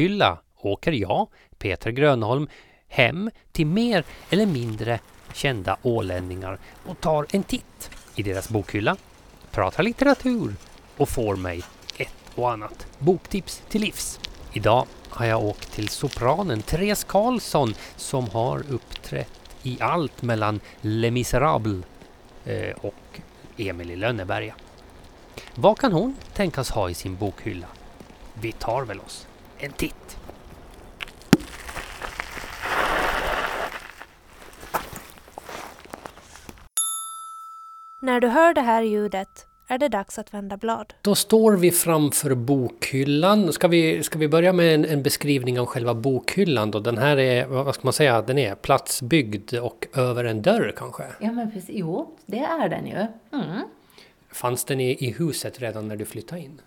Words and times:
Bokhylla 0.00 0.38
åker 0.60 0.92
jag, 0.92 1.28
Peter 1.58 1.90
Grönholm, 1.90 2.48
hem 2.88 3.30
till 3.52 3.66
mer 3.66 4.04
eller 4.30 4.46
mindre 4.46 5.00
kända 5.32 5.76
ålänningar 5.82 6.58
och 6.86 7.00
tar 7.00 7.26
en 7.30 7.42
titt 7.42 7.90
i 8.14 8.22
deras 8.22 8.48
bokhylla, 8.48 8.96
pratar 9.50 9.82
litteratur 9.82 10.54
och 10.96 11.08
får 11.08 11.36
mig 11.36 11.62
ett 11.96 12.14
och 12.34 12.50
annat 12.50 12.86
boktips 12.98 13.62
till 13.68 13.80
livs. 13.80 14.20
Idag 14.52 14.86
har 15.08 15.26
jag 15.26 15.44
åkt 15.44 15.72
till 15.72 15.88
sopranen 15.88 16.62
Therese 16.62 17.04
Karlsson 17.04 17.74
som 17.96 18.28
har 18.28 18.62
uppträtt 18.70 19.40
i 19.62 19.78
allt 19.80 20.22
mellan 20.22 20.60
Les 20.80 21.12
Misérables 21.12 21.84
eh, 22.44 22.76
och 22.80 23.20
Emil 23.56 23.90
i 23.90 23.96
Lönneberga. 23.96 24.54
Vad 25.54 25.78
kan 25.78 25.92
hon 25.92 26.16
tänkas 26.34 26.70
ha 26.70 26.90
i 26.90 26.94
sin 26.94 27.16
bokhylla? 27.16 27.66
Vi 28.34 28.52
tar 28.52 28.84
väl 28.84 29.00
oss 29.00 29.26
en 29.60 29.72
titt. 29.72 30.18
När 38.02 38.20
du 38.20 38.28
hör 38.28 38.54
det 38.54 38.60
här 38.60 38.82
ljudet 38.82 39.46
är 39.68 39.78
det 39.78 39.88
dags 39.88 40.18
att 40.18 40.34
vända 40.34 40.56
blad. 40.56 40.94
Då 41.02 41.14
står 41.14 41.56
vi 41.56 41.70
framför 41.70 42.34
bokhyllan. 42.34 43.52
Ska 43.52 43.68
vi, 43.68 44.02
ska 44.02 44.18
vi 44.18 44.28
börja 44.28 44.52
med 44.52 44.74
en, 44.74 44.84
en 44.84 45.02
beskrivning 45.02 45.60
av 45.60 45.66
själva 45.66 45.94
bokhyllan 45.94 46.70
då? 46.70 46.80
Den 46.80 46.98
här 46.98 47.16
är, 47.16 47.46
vad 47.46 47.74
ska 47.74 47.84
man 47.84 47.92
säga, 47.92 48.22
den 48.22 48.38
är 48.38 48.54
platsbyggd 48.54 49.54
och 49.54 49.86
över 49.94 50.24
en 50.24 50.42
dörr 50.42 50.74
kanske? 50.76 51.02
Ja 51.20 51.32
men 51.32 51.50
precis, 51.50 51.70
jo 51.72 52.16
det 52.26 52.38
är 52.38 52.68
den 52.68 52.86
ju. 52.86 53.06
Mm. 53.32 53.62
Fanns 54.32 54.64
den 54.64 54.80
i, 54.80 54.90
i 54.90 55.10
huset 55.12 55.60
redan 55.60 55.88
när 55.88 55.96
du 55.96 56.04
flyttade 56.04 56.40
in? 56.40 56.60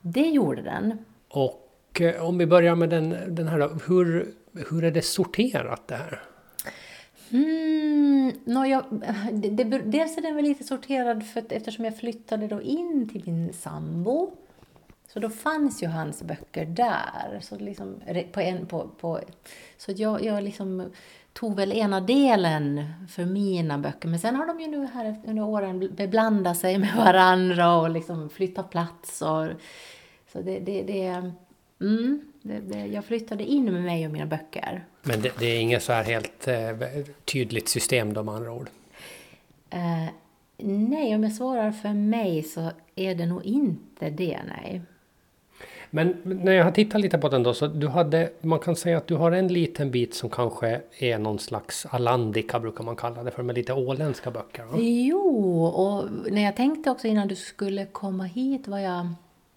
Det 0.00 0.28
gjorde 0.28 0.62
den. 0.62 0.98
Och 1.28 1.67
Eh, 2.00 2.24
om 2.24 2.38
vi 2.38 2.46
börjar 2.46 2.74
med 2.74 2.90
den, 2.90 3.34
den 3.34 3.48
här 3.48 3.58
då, 3.58 3.68
hur, 3.86 4.34
hur 4.70 4.84
är 4.84 4.90
det 4.90 5.02
sorterat 5.02 5.88
det 5.88 5.96
här? 5.96 6.22
Mm, 7.30 8.32
no, 8.44 8.66
jag, 8.66 8.84
det, 9.32 9.48
det, 9.48 9.78
dels 9.78 10.18
är 10.18 10.22
den 10.22 10.36
väl 10.36 10.44
lite 10.44 10.64
sorterad 10.64 11.26
för 11.26 11.40
att, 11.40 11.52
eftersom 11.52 11.84
jag 11.84 11.98
flyttade 11.98 12.48
då 12.48 12.62
in 12.62 13.08
till 13.08 13.22
min 13.26 13.52
sambo. 13.52 14.30
Så 15.08 15.20
då 15.20 15.30
fanns 15.30 15.82
ju 15.82 15.86
hans 15.86 16.22
böcker 16.22 16.64
där. 16.64 17.40
Så, 17.40 17.56
liksom, 17.56 18.00
på 18.32 18.40
en, 18.40 18.66
på, 18.66 18.88
på, 19.00 19.20
så 19.76 19.92
jag, 19.96 20.24
jag 20.24 20.42
liksom 20.42 20.92
tog 21.32 21.56
väl 21.56 21.72
ena 21.72 22.00
delen 22.00 22.84
för 23.08 23.24
mina 23.24 23.78
böcker. 23.78 24.08
Men 24.08 24.18
sen 24.18 24.36
har 24.36 24.46
de 24.46 24.60
ju 24.60 24.66
nu 24.66 24.86
här 24.86 25.16
under 25.26 25.42
åren 25.42 25.94
beblandat 25.96 26.56
sig 26.56 26.78
med 26.78 26.96
varandra 26.96 27.76
och 27.76 27.90
liksom 27.90 28.30
flyttat 28.30 28.70
plats. 28.70 29.22
Och, 29.22 29.46
så 30.32 30.40
det, 30.40 30.58
det, 30.58 30.82
det 30.82 31.32
Mm, 31.80 32.20
det, 32.42 32.60
det, 32.60 32.86
jag 32.86 33.04
flyttade 33.04 33.44
in 33.44 33.64
med 33.64 33.82
mig 33.82 34.06
och 34.06 34.12
mina 34.12 34.26
böcker. 34.26 34.84
Men 35.02 35.22
det, 35.22 35.32
det 35.38 35.46
är 35.46 35.60
inget 35.60 35.82
så 35.82 35.92
här 35.92 36.04
helt 36.04 36.48
eh, 36.48 37.04
tydligt 37.24 37.68
system 37.68 38.12
då 38.12 38.22
med 38.22 38.34
andra 38.34 38.52
ord? 38.52 38.68
Eh, 39.70 40.08
nej, 40.66 41.14
om 41.14 41.22
jag 41.22 41.32
svarar 41.32 41.72
för 41.72 41.92
mig 41.92 42.42
så 42.42 42.70
är 42.94 43.14
det 43.14 43.26
nog 43.26 43.44
inte 43.44 44.10
det, 44.10 44.38
nej. 44.48 44.82
Men 45.90 46.16
när 46.24 46.52
jag 46.52 46.64
har 46.64 46.70
tittat 46.70 47.00
lite 47.00 47.18
på 47.18 47.28
den 47.28 47.42
då, 47.42 47.54
så 47.54 47.66
du 47.66 47.88
hade, 47.88 48.30
man 48.40 48.58
kan 48.58 48.76
säga 48.76 48.96
att 48.98 49.06
du 49.06 49.14
har 49.14 49.32
en 49.32 49.48
liten 49.48 49.90
bit 49.90 50.14
som 50.14 50.30
kanske 50.30 50.80
är 50.98 51.18
någon 51.18 51.38
slags 51.38 51.86
Alandika 51.86 52.60
brukar 52.60 52.84
man 52.84 52.96
kalla 52.96 53.22
det 53.22 53.30
för, 53.30 53.42
med 53.42 53.54
lite 53.54 53.72
åländska 53.72 54.30
böcker. 54.30 54.64
Va? 54.64 54.78
Jo, 54.78 55.64
och 55.64 56.08
när 56.32 56.42
jag 56.42 56.56
tänkte 56.56 56.90
också 56.90 57.06
innan 57.06 57.28
du 57.28 57.36
skulle 57.36 57.86
komma 57.86 58.24
hit 58.24 58.68
vad 58.68 58.82
jag 58.82 59.08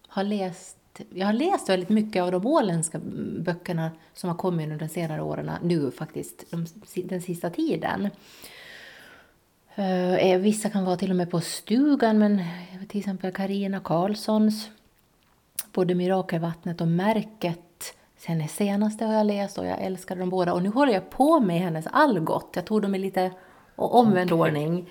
har 0.08 0.24
läst 0.24 0.76
jag 1.14 1.26
har 1.26 1.32
läst 1.32 1.68
väldigt 1.68 1.88
mycket 1.88 2.22
av 2.22 2.32
de 2.32 2.46
åländska 2.46 3.00
böckerna 3.38 3.90
som 4.14 4.30
har 4.30 4.36
kommit 4.36 4.64
under 4.64 4.78
de 4.78 4.88
senare 4.88 5.22
åren, 5.22 5.50
nu 5.62 5.90
faktiskt, 5.90 6.44
den 6.94 7.22
sista 7.22 7.50
tiden. 7.50 8.08
Uh, 9.78 10.38
vissa 10.38 10.70
kan 10.70 10.84
vara 10.84 10.96
till 10.96 11.10
och 11.10 11.16
med 11.16 11.30
på 11.30 11.40
stugan, 11.40 12.18
men 12.18 12.42
till 12.88 12.98
exempel 12.98 13.32
Karina 13.32 13.80
Karlssons 13.80 14.70
både 15.72 15.94
Mirakelvattnet 15.94 16.80
och 16.80 16.88
Märket. 16.88 17.94
Hennes 18.24 18.56
senaste 18.56 19.04
har 19.04 19.14
jag 19.14 19.26
läst 19.26 19.58
och 19.58 19.66
jag 19.66 19.80
älskar 19.80 20.16
dem 20.16 20.30
båda. 20.30 20.52
Och 20.52 20.62
nu 20.62 20.68
håller 20.68 20.92
jag 20.92 21.10
på 21.10 21.40
med 21.40 21.60
hennes 21.60 21.86
Algot. 21.86 22.52
Jag 22.54 22.64
tog 22.64 22.82
dem 22.82 22.94
i 22.94 22.98
lite 22.98 23.30
omvänd 23.76 24.32
ordning. 24.32 24.90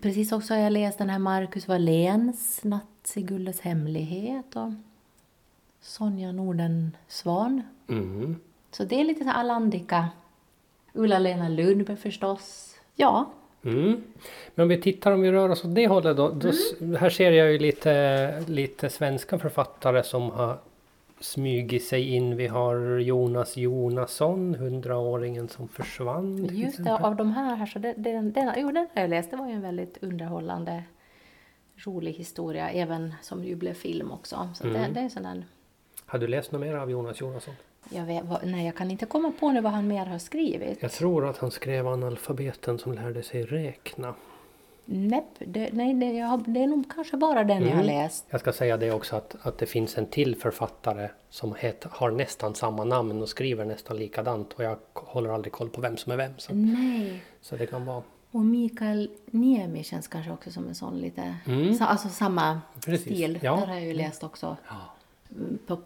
Precis 0.00 0.32
också 0.32 0.54
har 0.54 0.60
jag 0.60 0.72
läst 0.72 0.98
den 0.98 1.10
här 1.10 1.18
Marcus 1.18 1.68
Walléns 1.68 2.64
Nattsigulles 2.64 3.60
hemlighet 3.60 4.56
och 4.56 4.72
Sonja 5.80 6.32
Nordensvan. 6.32 7.62
Mm. 7.88 8.36
Så 8.70 8.84
det 8.84 9.00
är 9.00 9.04
lite 9.04 9.24
så 9.24 9.30
Allandika. 9.30 10.08
Ulla-Lena 10.92 11.48
Lundberg 11.48 11.96
förstås. 11.96 12.74
Ja. 12.94 13.30
Mm. 13.64 14.02
Men 14.54 14.62
om 14.62 14.68
vi 14.68 14.80
tittar, 14.80 15.12
om 15.12 15.20
vi 15.20 15.32
rör 15.32 15.48
oss 15.48 15.64
åt 15.64 15.74
det 15.74 15.86
hållet 15.86 16.16
då. 16.16 16.28
då 16.28 16.52
mm. 16.80 16.96
Här 16.96 17.10
ser 17.10 17.32
jag 17.32 17.52
ju 17.52 17.58
lite, 17.58 18.44
lite 18.46 18.90
svenska 18.90 19.38
författare 19.38 20.02
som 20.02 20.30
har 20.30 20.58
smugit 21.20 21.84
sig 21.84 22.14
in. 22.14 22.36
Vi 22.36 22.46
har 22.46 22.98
Jonas 22.98 23.56
Jonasson, 23.56 24.54
hundraåringen 24.54 25.48
som 25.48 25.68
försvann. 25.68 26.48
Just 26.52 26.84
det, 26.84 26.96
av 26.96 27.16
de 27.16 27.30
här, 27.30 27.56
här 27.56 27.66
så 27.66 27.78
den, 27.78 28.02
den, 28.02 28.32
den, 28.32 28.54
jo, 28.56 28.72
den 28.72 28.86
har 28.94 29.02
jag 29.02 29.10
läst. 29.10 29.30
Det 29.30 29.36
var 29.36 29.46
ju 29.46 29.52
en 29.52 29.62
väldigt 29.62 29.98
underhållande, 30.02 30.82
rolig 31.76 32.12
historia, 32.12 32.70
även 32.70 33.14
som 33.22 33.44
ju 33.44 33.54
blev 33.54 33.74
film 33.74 34.12
också. 34.12 34.48
Så 34.54 34.66
mm. 34.66 34.82
det, 34.82 35.00
det 35.00 35.06
är 35.06 35.08
sån 35.08 35.22
där... 35.22 35.44
Har 36.06 36.18
du 36.18 36.26
läst 36.26 36.52
något 36.52 36.60
mer 36.60 36.74
av 36.74 36.90
Jonas 36.90 37.20
Jonasson? 37.20 37.54
Jag 37.90 38.04
vet, 38.04 38.24
nej, 38.44 38.66
jag 38.66 38.76
kan 38.76 38.90
inte 38.90 39.06
komma 39.06 39.32
på 39.40 39.50
nu 39.50 39.60
vad 39.60 39.72
han 39.72 39.88
mer 39.88 40.06
har 40.06 40.18
skrivit. 40.18 40.82
Jag 40.82 40.92
tror 40.92 41.28
att 41.28 41.38
han 41.38 41.50
skrev 41.50 41.88
analfabeten 41.88 42.78
som 42.78 42.92
lärde 42.92 43.22
sig 43.22 43.44
räkna. 43.44 44.14
Nej, 44.90 45.26
det, 45.38 45.70
nej 45.72 45.94
det, 45.94 46.12
jag, 46.12 46.44
det 46.46 46.62
är 46.62 46.66
nog 46.66 46.92
kanske 46.94 47.16
bara 47.16 47.44
den 47.44 47.56
mm. 47.56 47.68
jag 47.68 47.76
har 47.76 47.82
mm. 47.82 48.02
läst. 48.02 48.26
Jag 48.30 48.40
ska 48.40 48.52
säga 48.52 48.76
det 48.76 48.92
också 48.92 49.16
att, 49.16 49.36
att 49.42 49.58
det 49.58 49.66
finns 49.66 49.98
en 49.98 50.06
till 50.06 50.36
författare 50.36 51.08
som 51.30 51.54
het, 51.58 51.84
har 51.90 52.10
nästan 52.10 52.54
samma 52.54 52.84
namn 52.84 53.22
och 53.22 53.28
skriver 53.28 53.64
nästan 53.64 53.96
likadant 53.96 54.52
och 54.52 54.64
jag 54.64 54.78
håller 54.94 55.30
aldrig 55.30 55.52
koll 55.52 55.68
på 55.68 55.80
vem 55.80 55.96
som 55.96 56.12
är 56.12 56.16
vem. 56.16 56.32
Så, 56.36 56.54
nej. 56.54 57.22
så 57.40 57.56
det 57.56 57.66
kan 57.66 57.84
vara... 57.84 58.02
Och 58.30 58.44
Mikael 58.44 59.10
Niemi 59.26 59.84
känns 59.84 60.08
kanske 60.08 60.32
också 60.32 60.50
som 60.50 60.68
en 60.68 60.74
sån 60.74 60.98
lite, 60.98 61.34
mm. 61.46 61.76
alltså 61.80 62.08
samma 62.08 62.60
Precis. 62.84 63.02
stil. 63.02 63.38
Ja. 63.42 63.56
Där 63.56 63.66
har 63.66 63.74
jag 63.74 63.84
ju 63.84 63.92
läst 63.94 64.24
också. 64.24 64.56
Ja 64.68 64.94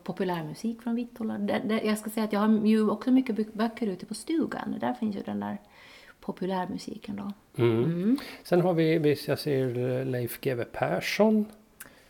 populärmusik 0.03 0.83
från 0.83 0.95
Vittula. 0.95 1.39
Jag 1.83 1.99
ska 1.99 2.11
säga 2.11 2.25
att 2.25 2.33
jag 2.33 2.41
har 2.41 2.67
ju 2.67 2.91
också 2.91 3.11
mycket 3.11 3.55
böcker 3.55 3.87
ute 3.87 4.07
på 4.07 4.15
stugan. 4.15 4.77
Där 4.81 4.95
finns 4.95 5.17
ju 5.17 5.23
den 5.23 5.41
där 5.41 5.59
populärmusiken 6.23 7.17
då. 7.17 7.33
Mm. 7.63 7.85
Mm. 7.85 8.19
Sen 8.43 8.61
har 8.61 8.75
vi, 8.75 9.17
jag 9.27 9.39
ser 9.39 10.05
Leif 10.05 10.41
GW 10.41 10.65
Persson. 10.65 11.47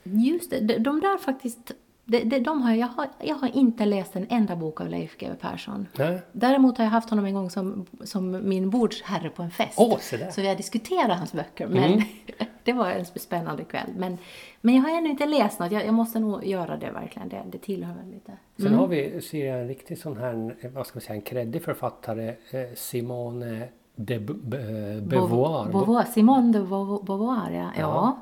Just 0.03 0.51
det, 0.51 0.79
de 0.79 1.01
där 1.01 1.19
faktiskt 1.19 1.73
de, 2.05 2.25
de, 2.25 2.39
de 2.39 2.63
har, 2.63 2.75
jag, 2.75 2.87
har, 2.87 3.09
jag 3.21 3.35
har 3.35 3.57
inte 3.57 3.85
läst 3.85 4.17
en 4.17 4.27
enda 4.31 4.57
bok 4.57 4.81
av 4.81 4.89
Leif 4.89 5.19
GW 5.19 5.35
Persson. 5.41 5.87
Nej. 5.99 6.21
Däremot 6.33 6.79
har 6.79 6.85
jag 6.85 6.91
haft 6.91 7.11
honom 7.11 7.25
en 7.25 7.35
gång 7.35 7.51
som, 7.51 7.87
som 8.05 8.49
min 8.49 8.71
bordsherre 8.71 9.31
på 9.31 9.43
en 9.43 9.51
fest. 9.51 9.79
Oh, 9.79 9.99
så, 9.99 10.17
där. 10.17 10.31
så 10.31 10.41
vi 10.41 10.49
har 10.49 10.57
diskuterat 10.57 11.19
hans 11.19 11.33
böcker. 11.33 11.67
Men 11.67 11.93
mm. 11.93 12.05
det 12.65 12.73
var 12.73 12.91
en 12.91 13.05
spännande 13.05 13.65
kväll. 13.65 13.91
Men, 13.97 14.19
men 14.61 14.75
jag 14.75 14.83
har 14.83 14.99
ännu 14.99 15.11
inte 15.11 15.27
läst 15.27 15.59
något. 15.59 15.73
Jag, 15.73 15.87
jag 15.87 15.95
måste 15.95 16.19
nog 16.19 16.47
göra 16.47 16.77
det 16.77 16.91
verkligen. 16.91 17.29
Det, 17.29 17.43
det 17.53 17.59
tillhör 17.59 17.95
väl 17.95 18.11
lite. 18.11 18.33
Sen 18.57 18.67
mm. 18.67 18.79
har 18.79 18.87
vi, 18.87 19.21
ser 19.21 19.47
jag 19.47 19.61
en 19.61 19.69
riktig 19.69 19.99
sån 19.99 20.17
här, 20.17 20.57
vad 20.75 20.87
ska 20.87 20.97
man 20.97 21.01
säga, 21.01 21.15
en 21.15 21.23
kreddig 21.23 21.63
författare. 21.63 22.29
Eh, 22.29 22.75
Simone 22.75 23.69
de 23.97 24.19
Beauvoir. 24.19 25.73
Beauvoir. 25.73 26.05
Simone 26.05 26.53
de 26.53 26.69
Beauvoir, 27.05 27.51
ja. 27.51 27.59
ja. 27.59 27.71
ja. 27.77 28.19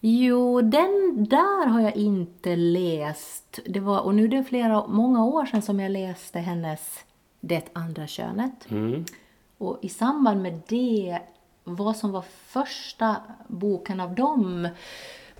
Jo, 0.00 0.60
den 0.60 1.26
där 1.30 1.66
har 1.66 1.80
jag 1.80 1.96
inte 1.96 2.56
läst. 2.56 3.58
Det 3.66 3.80
var, 3.80 4.00
och 4.00 4.14
nu 4.14 4.24
är 4.24 4.28
det 4.28 4.44
flera, 4.44 4.86
många 4.86 5.24
år 5.24 5.46
sedan 5.46 5.62
som 5.62 5.80
jag 5.80 5.90
läste 5.90 6.38
hennes 6.38 7.04
Det 7.40 7.64
andra 7.72 8.06
könet. 8.06 8.70
Mm. 8.70 9.04
Och 9.58 9.78
i 9.82 9.88
samband 9.88 10.42
med 10.42 10.60
det, 10.68 11.18
vad 11.64 11.96
som 11.96 12.12
var 12.12 12.24
första 12.28 13.16
boken 13.46 14.00
av 14.00 14.14
dem, 14.14 14.68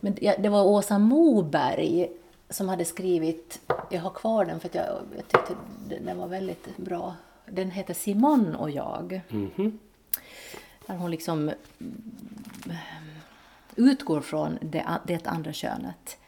men 0.01 0.15
det 0.15 0.49
var 0.49 0.65
Åsa 0.65 0.99
Moberg 0.99 2.09
som 2.51 2.69
hade 2.69 2.85
skrivit, 2.85 3.61
jag 3.91 4.01
har 4.01 4.11
kvar 4.11 4.45
den 4.45 4.61
för 4.61 4.69
att 4.69 4.75
jag, 4.75 4.87
jag 5.17 5.29
tyckte 5.29 5.55
den 6.05 6.19
var 6.19 6.27
väldigt 6.27 6.77
bra. 6.77 7.15
Den 7.51 7.71
heter 7.71 7.95
Simon 7.95 8.55
och 8.55 8.71
jag. 8.71 9.21
Mm. 9.31 9.79
Där 10.87 10.97
hon 10.97 11.11
liksom 11.11 11.51
utgår 13.77 14.21
från 14.21 14.59
det, 14.61 14.87
det 15.07 15.27
andra 15.27 15.53
könet 15.53 16.19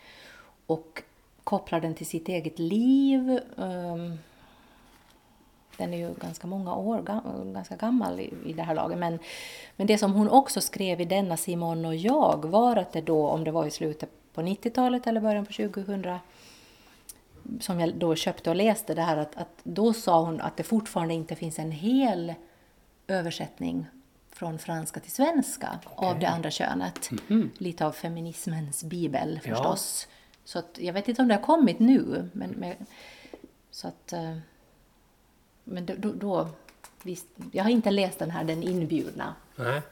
och 0.66 1.02
kopplar 1.44 1.80
den 1.80 1.94
till 1.94 2.06
sitt 2.06 2.28
eget 2.28 2.58
liv. 2.58 3.40
Ehm, 3.58 4.18
den 5.76 5.94
är 5.94 5.98
ju 5.98 6.14
ganska 6.14 6.46
många 6.46 6.74
år 6.74 7.02
ganska 7.52 7.76
gammal 7.76 8.20
i, 8.20 8.52
det 8.52 8.62
här 8.62 8.74
laget. 8.74 8.98
Men, 8.98 9.18
men 9.76 9.86
det 9.86 9.98
som 9.98 10.12
hon 10.12 10.28
också 10.28 10.60
skrev 10.60 11.00
i 11.00 11.04
denna 11.04 11.36
Simon 11.36 11.84
och 11.84 11.96
jag 11.96 12.44
var 12.44 12.76
att 12.76 12.92
det 12.92 13.00
då, 13.00 13.28
om 13.28 13.44
det 13.44 13.50
var 13.50 13.66
i 13.66 13.70
slutet 13.70 14.10
på 14.34 14.40
90-talet 14.40 15.06
eller 15.06 15.20
början 15.20 15.46
på 15.46 15.52
2000 15.52 16.02
som 17.60 17.80
jag 17.80 17.94
då 17.94 18.14
köpte 18.14 18.50
och 18.50 18.56
läste, 18.56 18.94
det 18.94 19.02
här 19.02 19.16
att, 19.16 19.36
att 19.36 19.60
då 19.62 19.92
sa 19.92 20.20
hon 20.24 20.40
att 20.40 20.56
det 20.56 20.62
fortfarande 20.62 21.14
inte 21.14 21.34
finns 21.36 21.58
en 21.58 21.70
hel 21.72 22.34
översättning 23.06 23.86
från 24.32 24.58
franska 24.58 25.00
till 25.00 25.10
svenska 25.12 25.78
av 25.84 26.18
det 26.18 26.28
andra 26.28 26.50
könet. 26.50 27.10
Lite 27.58 27.86
av 27.86 27.92
feminismens 27.92 28.84
bibel 28.84 29.40
Ja. 29.44 29.50
förstås. 29.56 30.08
Så 30.44 30.58
att, 30.58 30.78
jag 30.80 30.92
vet 30.92 31.08
inte 31.08 31.22
om 31.22 31.28
det 31.28 31.34
har 31.34 31.42
kommit 31.42 31.78
nu. 31.78 32.28
Men, 32.32 32.50
men, 32.50 32.74
så 33.70 33.88
att, 33.88 34.12
eh, 34.12 34.36
men 35.64 35.86
då, 35.86 35.94
då, 35.98 36.12
då 36.12 36.48
visst, 37.02 37.26
jag 37.52 37.64
har 37.64 37.70
inte 37.70 37.90
läst 37.90 38.18
den 38.18 38.30
här 38.30 38.44
Den 38.44 38.62
inbjudna. 38.62 39.34
Nej. 39.56 39.82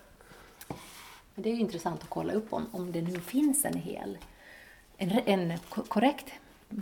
Men 1.35 1.43
det 1.43 1.49
är 1.51 1.55
ju 1.55 1.61
intressant 1.61 2.03
att 2.03 2.09
kolla 2.11 2.33
upp 2.33 2.53
om, 2.53 2.67
om 2.73 2.93
det 2.93 3.03
nu 3.03 3.21
finns 3.21 3.65
en 3.65 3.75
hel, 3.79 4.19
en, 4.97 5.11
en 5.11 5.59
ko- 5.69 5.83
korrekt 5.89 6.33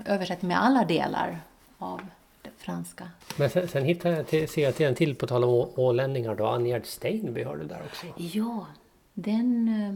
översättning 0.04 0.48
med 0.48 0.62
alla 0.62 0.84
delar 0.84 1.40
av 1.78 2.00
det 2.42 2.50
franska. 2.58 3.08
Men 3.38 3.50
sen, 3.50 3.68
sen 3.68 3.84
hittade 3.84 4.16
jag 4.16 4.26
till, 4.26 4.48
ser 4.48 4.62
jag 4.62 4.74
till 4.74 4.86
en 4.86 4.94
till 4.94 5.14
på 5.14 5.26
tal 5.26 5.44
om 5.44 5.50
å- 5.50 5.70
ålänningar 5.76 6.34
då. 6.34 6.46
Angerd 6.46 6.86
Steinby 6.86 7.42
har 7.42 7.56
du 7.56 7.64
där 7.64 7.80
också. 7.86 8.06
Ja, 8.16 8.66
den, 9.14 9.68
eh, 9.68 9.94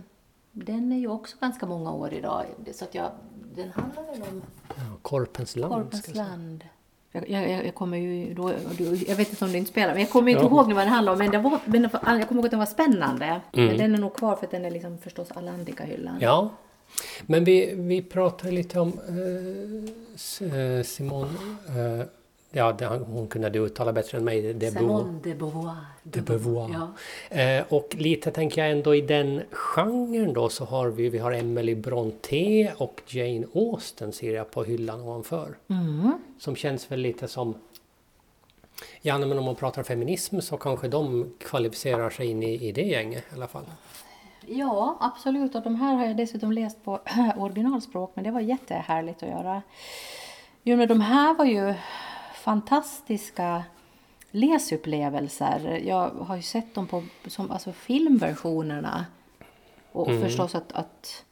den 0.53 0.93
är 0.93 0.97
ju 0.99 1.09
också 1.09 1.37
ganska 1.41 1.67
många 1.67 1.93
år 1.93 2.13
idag. 2.15 2.45
Så 2.75 2.85
att 2.85 2.95
jag, 2.95 3.11
den 3.55 3.71
handlar 3.71 4.03
väl 4.03 4.23
om 4.23 4.43
Ja, 4.69 4.75
Korpens 5.03 5.57
land. 5.57 5.75
Korpens 5.75 6.15
land. 6.15 6.65
Jag, 7.13 7.29
jag, 7.31 7.67
jag 7.67 7.75
kommer 7.75 7.99
ju 7.99 8.35
då, 8.35 8.53
jag 9.09 9.17
vet 9.17 9.31
inte 9.31 9.45
om 9.45 9.53
du 9.53 9.59
inte 9.59 9.71
spelar, 9.71 9.93
men 9.93 10.01
jag 10.03 10.11
kommer 10.11 10.31
inte 10.33 10.43
Ja. 10.45 10.49
ihåg 10.49 10.67
vad 10.73 10.77
den 10.77 10.89
handlar 10.89 11.13
om. 11.13 11.19
Men, 11.19 11.31
det 11.31 11.39
var, 11.39 11.59
men 11.65 11.83
det 11.83 11.91
jag 11.93 12.29
kommer 12.29 12.39
ihåg 12.41 12.45
att 12.45 12.51
den 12.51 12.59
var 12.59 12.67
spännande. 12.67 13.41
Men 13.53 13.77
den 13.79 13.95
är 13.95 13.99
nog 13.99 14.15
kvar 14.17 14.37
för 14.37 14.45
att 14.45 14.51
den 14.51 14.65
är 14.65 14.71
liksom 14.71 14.99
förstås 14.99 15.31
Alandica-hyllan. 15.33 16.09
Mm. 16.17 16.23
Ja. 16.23 16.51
Men 17.27 17.45
vi, 17.45 17.75
vi 17.75 18.03
pratade 18.03 18.53
lite 18.53 18.81
om 18.81 18.93
eh, 19.09 20.59
eh, 20.59 20.83
Simone. 20.83 21.31
Eh, 21.69 22.07
ja, 22.51 22.73
det, 22.73 22.87
hon 22.87 23.29
kunde 23.29 23.51
du 23.51 23.59
uttala 23.59 23.93
bättre 23.93 24.19
än 24.19 24.25
mig. 24.25 24.55
Det 24.55 24.71
Simone 24.71 25.19
de 25.23 25.35
Beauvoir. 25.35 25.77
De 26.03 26.21
Beauvoir. 26.21 26.71
Ja. 26.73 26.93
Eh, 27.41 27.65
och 27.69 27.95
lite 27.99 28.31
tänker 28.31 28.63
jag 28.63 28.71
ändå 28.71 28.95
i 28.95 29.01
den 29.01 29.43
genren 29.51 30.33
då 30.33 30.49
så 30.49 30.65
har 30.65 30.89
vi, 30.89 31.09
vi 31.09 31.19
har 31.19 31.33
Emily 31.33 31.75
Brontë 31.75 32.73
och 32.77 33.03
Jane 33.07 33.47
Austen 33.55 34.13
ser 34.13 34.35
jag 34.35 34.51
på 34.51 34.65
hyllan 34.65 35.01
ovanför. 35.01 35.57
Mm. 35.69 36.13
Som 36.39 36.57
känns 36.57 36.93
väl 36.93 37.01
lite 37.01 37.29
som... 37.29 37.55
Ja, 39.03 39.19
men 39.19 39.39
om 39.39 39.45
man 39.45 39.57
pratar 39.57 39.83
feminism 39.83 40.41
så 40.41 40.57
kanske 40.57 40.89
de 40.89 41.33
kvalificerar 41.39 42.11
sig 42.11 42.27
in 42.27 42.43
i, 42.43 42.69
i 42.69 42.73
det 42.73 42.83
gänget 42.83 43.25
i 43.33 43.35
alla 43.35 43.47
fall. 43.47 43.65
Ja, 44.47 44.97
absolut. 45.01 45.55
Och 45.55 45.63
de 45.63 45.75
här 45.75 45.95
har 45.95 46.07
jag 46.07 46.17
dessutom 46.17 46.53
läst 46.53 46.85
på 46.85 47.01
originalspråk, 47.37 48.13
men 48.15 48.25
det 48.25 48.31
var 48.31 48.41
jättehärligt 48.41 49.23
att 49.23 49.29
göra. 49.29 49.63
Jo, 50.63 50.77
men 50.77 50.89
de 50.89 51.01
här 51.01 51.35
var 51.35 51.45
ju 51.45 51.75
fantastiska 52.35 53.65
läsupplevelser. 54.31 55.83
Jag 55.87 56.11
har 56.11 56.37
ju 56.37 56.43
sett 56.43 56.75
dem 56.75 56.87
på 56.87 57.03
som, 57.27 57.51
alltså 57.51 57.73
filmversionerna. 57.73 59.07
Och 59.93 60.07
förstås 60.07 60.55
att, 60.55 60.73
att 60.73 61.25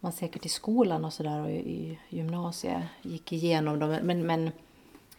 man 0.00 0.12
säkert 0.12 0.46
i 0.46 0.48
skolan 0.48 1.04
och 1.04 1.12
sådär 1.12 1.40
och 1.40 1.50
i, 1.50 1.54
i 1.54 1.98
gymnasiet 2.08 2.82
gick 3.02 3.32
igenom 3.32 3.78
dem. 3.78 3.98
Men, 4.02 4.26
men, 4.26 4.50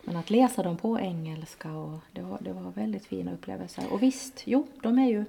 men 0.02 0.16
att 0.16 0.30
läsa 0.30 0.64
dem 0.64 0.78
på 0.78 1.00
engelska, 1.00 1.72
och 1.72 2.00
det, 2.12 2.22
var, 2.22 2.38
det 2.42 2.54
var 2.54 2.72
väldigt 2.72 3.06
fina 3.06 3.34
upplevelser. 3.34 3.84
Och 3.92 4.04
visst, 4.04 4.42
jo, 4.46 4.68
de 4.82 5.00
är 5.00 5.08
ju 5.08 5.26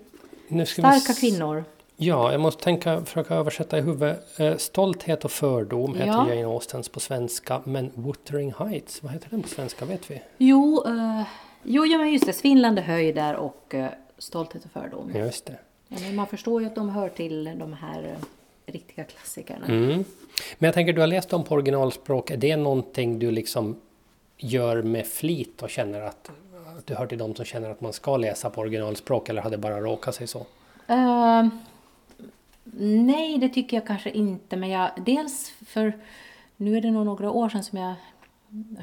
Nu 0.49 0.67
ska 0.67 0.83
vi 0.83 0.89
starka 1.01 1.13
s- 1.13 1.21
kvinnor. 1.21 1.65
Ja, 1.97 2.33
jag 2.33 2.41
måste 2.41 2.65
tänka, 2.65 3.05
försöka 3.05 3.35
översätta 3.35 3.79
i 3.79 3.81
huvudet. 3.81 4.41
Eh, 4.41 4.57
Stolthet 4.57 5.25
och 5.25 5.31
fördom 5.31 5.95
heter 5.95 6.07
Ja. 6.07 6.29
Jane 6.29 6.45
Austens 6.47 6.89
på 6.89 7.01
svenska. 7.01 7.61
Men 7.65 7.91
Wuthering 7.95 8.55
Heights, 8.59 9.03
vad 9.03 9.13
heter 9.13 9.31
den 9.31 9.43
på 9.43 9.49
svenska? 9.49 9.85
Vet 9.85 10.11
vi? 10.11 10.23
Jo, 10.39 10.83
eh, 10.87 11.23
jo 11.63 11.85
ja, 11.87 11.99
men 11.99 12.13
just 12.13 12.27
det. 12.27 12.33
Svindlande 12.33 12.81
höjder 12.83 13.37
och 13.37 13.75
eh, 13.75 13.87
stolthet 14.19 14.65
och 14.65 14.71
fördom. 14.71 15.13
Just 15.15 15.47
det. 15.47 15.57
Ja, 15.89 16.13
man 16.13 16.27
förstår 16.27 16.61
ju 16.61 16.67
att 16.67 16.75
de 16.75 16.89
hör 16.89 17.09
till 17.09 17.45
de 17.45 17.73
här 17.73 18.03
eh, 18.03 18.73
riktiga 18.73 19.05
klassikerna. 19.05 19.67
Mm. 19.67 20.05
Men 20.59 20.67
jag 20.69 20.75
tänker, 20.75 20.93
du 20.93 21.01
har 21.01 21.07
läst 21.09 21.29
dem 21.29 21.45
på 21.45 21.55
originalspråk. 21.55 22.31
Är 22.31 22.37
det 22.37 22.57
någonting 22.57 23.19
du 23.19 23.31
liksom 23.31 23.77
gör 24.39 24.83
med 24.83 25.07
flit 25.07 25.63
och 25.63 25.71
känner 25.71 26.01
att, 26.01 26.31
att 26.79 26.87
du 26.87 26.95
hör 26.95 27.07
till 27.07 27.19
de 27.19 27.35
som 27.35 27.45
känner 27.45 27.71
att 27.71 27.81
man 27.81 27.93
ska 27.93 28.17
läsa 28.17 28.51
på 28.51 28.61
originalspråk 28.61 29.29
eller 29.29 29.43
hade 29.43 29.59
bara 29.59 29.81
råkat 29.81 30.15
sig 30.15 30.27
så? 30.27 30.47
Eh, 30.87 31.49
nej, 33.05 33.39
det 33.39 33.49
tycker 33.49 33.77
jag 33.77 33.87
kanske 33.87 34.11
inte. 34.11 34.57
Men 34.57 34.69
jag, 34.69 34.91
dels 35.07 35.51
för 35.67 35.93
nu 36.57 36.77
är 36.77 36.81
det 36.81 36.91
nog 36.91 37.07
några 37.07 37.31
år 37.31 37.49
sedan 37.49 37.65
som 37.65 37.79
jag 37.79 37.95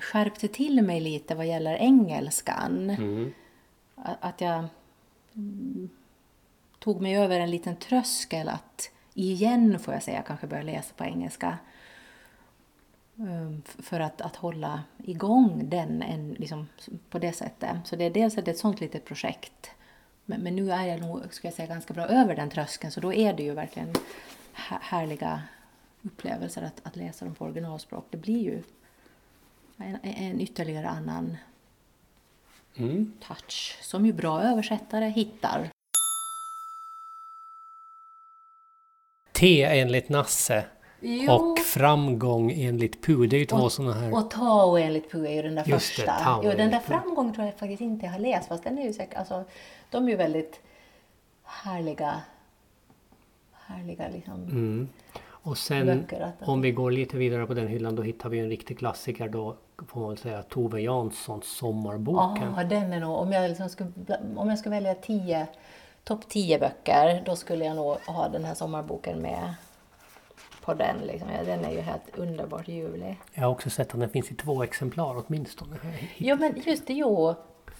skärpte 0.01 0.47
till 0.47 0.81
mig 0.81 0.99
lite 0.99 1.35
vad 1.35 1.47
gäller 1.47 1.75
engelskan. 1.75 2.89
Mm. 2.89 3.33
Att 3.95 4.41
jag 4.41 4.65
mm, 5.35 5.89
tog 6.79 7.01
mig 7.01 7.17
över 7.17 7.39
en 7.39 7.51
liten 7.51 7.75
tröskel 7.75 8.49
att 8.49 8.91
igen, 9.13 9.79
får 9.79 9.93
jag 9.93 10.03
säga, 10.03 10.21
kanske 10.21 10.47
börja 10.47 10.63
läsa 10.63 10.93
på 10.97 11.03
engelska. 11.03 11.57
F- 13.65 13.75
För 13.79 13.99
att, 13.99 14.21
att 14.21 14.35
hålla 14.35 14.83
igång 15.03 15.69
den 15.69 16.01
en, 16.01 16.33
liksom, 16.33 16.67
på 17.09 17.19
det 17.19 17.33
sättet. 17.33 17.77
Så 17.85 17.95
det 17.95 18.03
är 18.03 18.09
dels 18.09 18.37
ett, 18.37 18.47
ett 18.47 18.57
sånt 18.57 18.81
litet 18.81 19.05
projekt. 19.05 19.71
Men, 20.25 20.41
men 20.41 20.55
nu 20.55 20.71
är 20.71 20.85
jag 20.85 21.01
nog, 21.01 21.33
ska 21.33 21.47
jag 21.47 21.53
säga, 21.55 21.67
ganska 21.67 21.93
bra 21.93 22.05
över 22.05 22.35
den 22.35 22.49
tröskeln. 22.49 22.91
Så 22.91 22.99
då 22.99 23.13
är 23.13 23.33
det 23.33 23.43
ju 23.43 23.53
verkligen 23.53 23.93
här, 24.53 24.79
härliga 24.81 25.41
upplevelser 26.01 26.61
att, 26.61 26.81
att 26.83 26.95
läsa 26.95 27.25
dem 27.25 27.35
på 27.35 27.45
originalspråk. 27.45 28.05
Det 28.09 28.17
blir 28.17 28.39
ju 28.43 28.63
en, 29.77 29.97
en 30.03 30.41
ytterligare 30.41 30.89
annan 30.89 31.37
Mm. 32.75 33.13
touch 33.27 33.77
som 33.81 34.05
ju 34.05 34.13
bra 34.13 34.41
översättare 34.41 35.09
hittar. 35.09 35.69
T 39.33 39.63
enligt 39.63 40.09
Nasse 40.09 40.65
och 41.29 41.59
framgång 41.59 42.51
enligt 42.51 43.01
Pu. 43.01 43.27
Det 43.27 43.35
är 43.35 43.39
ju 43.39 43.45
två 43.45 43.69
sådana 43.69 43.93
här... 43.93 44.13
Och 44.13 44.31
Tao 44.31 44.77
enligt 44.77 45.11
Pu 45.11 45.25
är 45.27 45.31
ju 45.31 45.41
den 45.41 45.55
där 45.55 45.63
Just 45.67 45.95
det, 45.95 46.01
första. 46.01 46.13
Tao 46.13 46.41
jo, 46.43 46.51
den 46.57 46.71
där 46.71 46.79
framgång 46.79 47.33
tror 47.33 47.45
jag 47.45 47.55
faktiskt 47.55 47.81
inte 47.81 48.05
jag 48.05 48.13
har 48.13 48.19
läst. 48.19 48.47
Fast 48.47 48.63
den 48.63 48.77
är 48.77 48.83
ju 48.83 48.93
säkert, 48.93 49.17
alltså, 49.17 49.43
de 49.89 50.05
är 50.05 50.09
ju 50.09 50.15
väldigt 50.15 50.59
härliga, 51.43 52.21
härliga 53.53 54.07
liksom. 54.13 54.33
Mm. 54.33 54.89
Och 55.43 55.57
sen 55.57 55.85
Böcker 55.85 56.21
att- 56.21 56.47
om 56.47 56.61
vi 56.61 56.71
går 56.71 56.91
lite 56.91 57.17
vidare 57.17 57.45
på 57.45 57.53
den 57.53 57.67
hyllan 57.67 57.95
då 57.95 58.03
hittar 58.03 58.29
vi 58.29 58.39
en 58.39 58.49
riktig 58.49 58.79
klassiker 58.79 59.29
då 59.29 59.55
får 59.87 59.99
man 59.99 60.09
väl 60.09 60.17
säga 60.17 60.43
Tove 60.43 60.81
Janssons 60.81 61.57
Sommarboken. 61.57 62.53
Ja, 62.57 62.63
den 62.63 62.93
är 62.93 62.99
nog, 62.99 63.17
om 63.19 63.31
jag, 63.31 63.49
liksom 63.49 63.69
skulle, 63.69 63.91
om 64.35 64.49
jag 64.49 64.59
skulle 64.59 64.75
välja 64.75 64.95
tio, 64.95 65.47
topp 66.03 66.27
tio 66.29 66.59
böcker, 66.59 67.23
då 67.25 67.35
skulle 67.35 67.65
jag 67.65 67.75
nog 67.75 67.97
ha 68.07 68.29
den 68.29 68.45
här 68.45 68.53
sommarboken 68.53 69.19
med 69.19 69.53
på 70.61 70.73
den. 70.73 70.97
Liksom. 70.97 71.29
Ja, 71.37 71.43
Den 71.43 71.65
är 71.65 71.71
ju 71.71 71.79
helt 71.81 72.17
underbart 72.17 72.67
ljuvlig. 72.67 73.17
Jag 73.33 73.43
har 73.43 73.49
också 73.51 73.69
sett 73.69 73.93
att 73.93 73.99
den 73.99 74.09
finns 74.09 74.31
i 74.31 74.35
två 74.35 74.63
exemplar 74.63 75.23
åtminstone. 75.27 75.75
Jo, 76.17 76.35
men 76.39 76.53
just 76.65 76.87
det, 76.87 76.93
jo. 76.93 77.35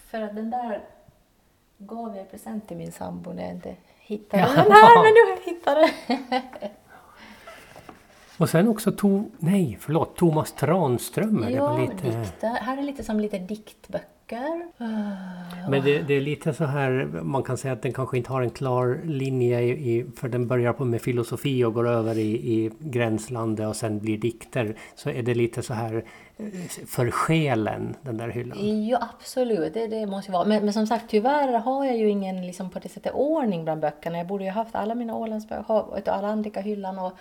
För 0.10 0.22
att 0.22 0.36
den 0.36 0.50
där 0.50 0.82
gav 1.78 2.16
jag 2.18 2.26
i 2.26 2.30
present 2.30 2.68
till 2.68 2.78
min 2.78 2.92
sambo 2.92 3.34
när 3.34 3.44
jag 3.44 3.52
inte 3.52 3.76
hittade 4.00 4.44
Ja. 4.44 4.48
den 4.64 4.72
här, 4.72 5.04
men 5.04 5.14
nu 5.14 5.52
hittat 5.52 5.78
den. 6.08 6.70
Och 8.38 8.50
sen 8.50 8.68
också 8.68 8.92
to, 8.92 9.24
nej, 9.38 9.78
förlåt, 9.82 10.16
Thomas 10.16 10.52
Tranströmer. 10.54 11.48
det 11.48 11.54
Ja, 11.54 11.70
var 11.70 11.80
lite, 11.80 11.94
dikter. 12.22 12.48
Här 12.50 12.78
är 12.78 12.82
lite 12.82 13.04
som 13.04 13.20
lite 13.20 13.40
diktböcker. 13.40 14.08
Men 15.70 15.82
det, 15.84 16.02
det 16.02 16.14
är 16.14 16.22
lite 16.22 16.54
så 16.54 16.66
här, 16.66 16.92
man 17.24 17.44
kan 17.44 17.58
säga 17.58 17.74
att 17.74 17.82
den 17.82 17.94
kanske 17.94 18.18
inte 18.18 18.32
har 18.32 18.42
en 18.42 18.50
klar 18.50 19.00
linje 19.04 19.62
i, 19.62 19.70
i, 19.70 20.06
för 20.16 20.30
den 20.30 20.48
börjar 20.48 20.74
på 20.74 20.86
med 20.86 21.02
filosofi 21.02 21.64
och 21.64 21.74
går 21.74 21.88
över 21.88 22.18
i, 22.18 22.32
i 22.54 22.72
gränslandet 22.80 23.68
och 23.68 23.76
sen 23.76 24.00
blir 24.00 24.18
dikter. 24.18 24.76
Så 24.96 25.10
är 25.10 25.24
det 25.24 25.34
lite 25.34 25.62
så 25.62 25.74
här 25.74 26.04
eh, 26.38 26.46
för 26.88 27.12
själen, 27.12 27.96
den 28.02 28.18
där 28.18 28.30
hyllan. 28.30 28.88
Ja, 28.88 29.08
absolut. 29.20 29.74
Det, 29.74 29.88
det 29.88 30.06
måste 30.06 30.32
vara. 30.32 30.46
Men, 30.46 30.64
men 30.66 30.74
som 30.74 30.88
sagt, 30.88 31.06
tyvärr 31.10 31.54
har 31.60 31.86
jag 31.86 31.98
ju 31.98 32.10
ingen 32.10 32.48
liksom, 32.48 32.70
på 32.70 32.80
det 32.80 32.90
sättet 32.90 33.14
ordning 33.14 33.64
bland 33.64 33.82
böckerna. 33.82 34.18
Jag 34.18 34.28
borde 34.28 34.44
ju 34.44 34.50
haft 34.50 34.76
alla 34.76 34.96
mina 34.96 35.16
Ålandsböcker, 35.16 35.64
ha- 35.64 35.98
utav 35.98 36.16
Alandica-hyllan 36.16 37.00
och 37.00 37.12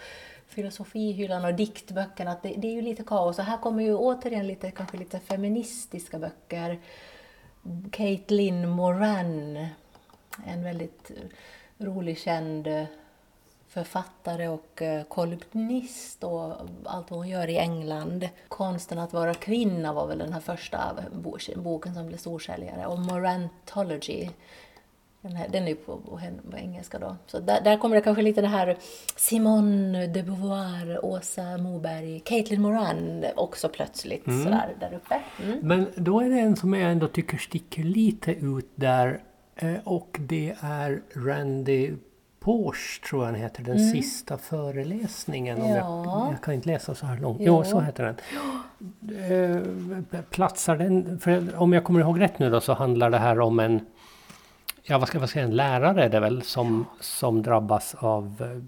filosofihyllan 0.50 1.44
och 1.44 1.54
diktböckerna. 1.54 2.30
Att 2.30 2.42
Det, 2.42 2.48
det 2.48 2.68
är 2.68 2.72
ju 2.72 2.82
lite 2.82 3.02
kaos. 3.02 3.38
Och 3.38 3.44
här 3.44 3.58
kommer 3.58 3.82
ju 3.82 3.94
återigen 3.94 4.46
lite, 4.46 4.70
kanske 4.70 4.96
lite 4.96 5.20
feministiska 5.20 6.18
böcker. 6.18 6.78
Caitlin 7.90 8.68
Moran, 8.68 9.66
en 10.46 10.64
väldigt 10.64 11.10
rolig, 11.78 12.18
känd 12.18 12.68
författare 13.70 14.48
och 14.48 14.82
eh, 14.82 15.04
kolumnist 15.04 16.24
och 16.24 16.54
allt 16.84 17.10
vad 17.10 17.18
hon 17.18 17.28
gör 17.28 17.48
i 17.48 17.58
England. 17.58 18.28
Konsten 18.48 18.98
att 18.98 19.12
vara 19.12 19.34
kvinna 19.34 19.92
var 19.92 20.06
väl 20.06 20.18
den 20.18 20.32
här 20.32 20.40
första 20.40 20.96
boken 21.54 21.94
som 21.94 22.06
blev 22.06 22.16
storsäljare. 22.16 22.86
Och 22.86 22.98
Morantology 22.98 24.28
den, 25.22 25.36
här, 25.36 25.48
den 25.48 25.62
är 25.64 25.68
ju 25.68 25.74
på, 25.74 25.96
på, 26.50 26.56
engelska 26.56 26.98
då. 26.98 27.16
Så 27.26 27.38
där, 27.38 27.60
där 27.60 27.76
kommer 27.76 27.96
det 27.96 28.02
kanske 28.02 28.22
lite 28.22 28.40
det 28.40 28.46
här 28.46 28.76
Simone 29.16 30.06
de 30.06 30.22
Beauvoir, 30.22 31.04
Åsa 31.04 31.58
Moberg, 31.58 32.20
Caitlin 32.20 32.62
Moran 32.62 33.24
också 33.36 33.68
plötsligt 33.68 34.24
sådär 34.24 34.74
där 34.80 34.94
uppe. 34.94 35.20
Mm. 35.42 35.58
Men 35.62 35.86
då 35.96 36.20
är 36.20 36.30
det 36.30 36.40
en 36.40 36.56
som 36.56 36.74
jag 36.74 36.92
ändå 36.92 37.08
tycker 37.08 37.38
sticker 37.38 37.82
lite 37.82 38.32
ut 38.32 38.70
där 38.74 39.20
eh, 39.56 39.74
och 39.84 40.16
det 40.20 40.56
är 40.60 41.02
Randy 41.14 41.92
Porsche 42.40 43.08
tror 43.08 43.24
jag 43.24 43.34
den 43.34 43.42
heter, 43.42 43.62
den 43.62 43.78
sista 43.78 44.38
föreläsningen. 44.38 45.62
Om 45.62 45.68
jag, 45.68 45.86
Mm. 45.86 46.04
Ja. 46.04 46.28
jag 46.30 46.40
kan 46.40 46.54
inte 46.54 46.68
läsa 46.68 46.94
så 46.94 47.06
här 47.06 47.18
långt. 47.18 47.40
Jo. 47.40 47.62
Jo, 47.64 47.70
så 47.70 47.80
heter 47.80 48.04
den. 48.04 48.16
Eh, 50.12 50.22
Platsar 50.30 50.76
den, 50.76 51.18
för 51.18 51.58
om 51.58 51.72
jag 51.72 51.84
kommer 51.84 52.00
ihåg 52.00 52.20
rätt 52.20 52.38
nu 52.38 52.50
då 52.50 52.60
så 52.60 52.72
handlar 52.72 53.10
det 53.10 53.18
här 53.18 53.40
om 53.40 53.60
en 53.60 53.80
Ja, 54.82 54.98
vad 54.98 55.08
ska 55.08 55.18
jag 55.18 55.28
säga, 55.28 55.44
en 55.44 55.56
lärare 55.56 56.04
är 56.04 56.08
det 56.08 56.20
väl 56.20 56.42
som, 56.42 56.86
som 57.00 57.42
drabbas 57.42 57.94
av, 57.94 58.36
eh, 58.40 58.58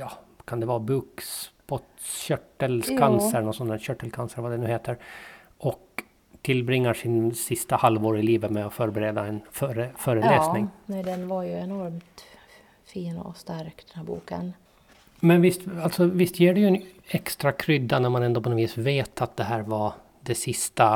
ja, 0.00 0.12
kan 0.44 0.60
det 0.60 0.66
vara 0.66 0.78
bukspottkörtelcancer, 0.78 3.52
sån 3.52 3.68
där 3.68 3.78
körtelcancer, 3.78 4.42
vad 4.42 4.50
det 4.50 4.56
nu 4.56 4.66
heter. 4.66 4.98
Och 5.58 6.02
tillbringar 6.42 6.94
sin 6.94 7.34
sista 7.34 7.76
halvår 7.76 8.18
i 8.18 8.22
livet 8.22 8.50
med 8.50 8.66
att 8.66 8.72
förbereda 8.72 9.26
en 9.26 9.40
före, 9.50 9.90
föreläsning. 9.96 10.62
Ja, 10.62 10.68
nej, 10.86 11.02
den 11.02 11.28
var 11.28 11.42
ju 11.42 11.50
enormt 11.50 12.24
fin 12.84 13.18
och 13.18 13.36
stark 13.36 13.84
den 13.88 13.96
här 13.96 14.04
boken. 14.04 14.52
Men 15.20 15.40
visst, 15.40 15.60
alltså, 15.82 16.04
visst 16.04 16.40
ger 16.40 16.54
det 16.54 16.60
ju 16.60 16.66
en 16.66 16.82
extra 17.06 17.52
krydda 17.52 17.98
när 17.98 18.08
man 18.08 18.22
ändå 18.22 18.40
på 18.40 18.48
något 18.48 18.58
vis 18.58 18.78
vet 18.78 19.22
att 19.22 19.36
det 19.36 19.44
här 19.44 19.62
var 19.62 19.92
det 20.20 20.34
sista, 20.34 20.86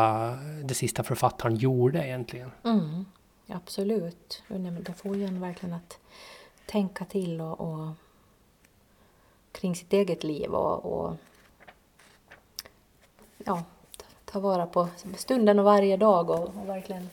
det 0.64 0.74
sista 0.74 1.02
författaren 1.02 1.56
gjorde 1.56 2.06
egentligen. 2.06 2.50
Mm, 2.64 3.04
absolut. 3.48 4.42
Det 4.80 4.92
får 4.92 5.16
ju 5.16 5.24
en 5.24 5.40
verkligen 5.40 5.72
att 5.74 5.98
tänka 6.66 7.04
till 7.04 7.40
och, 7.40 7.60
och 7.60 7.88
kring 9.52 9.76
sitt 9.76 9.92
eget 9.92 10.24
liv 10.24 10.50
och, 10.50 10.84
och 10.84 11.16
ja, 13.38 13.62
ta- 13.96 14.04
ta 14.24 14.40
vara 14.40 14.66
på 14.66 14.88
stunden 15.16 15.58
och 15.58 15.64
varje 15.64 15.96
dag 15.96 16.30
och, 16.30 16.42
och 16.44 16.68
verkligen 16.68 17.10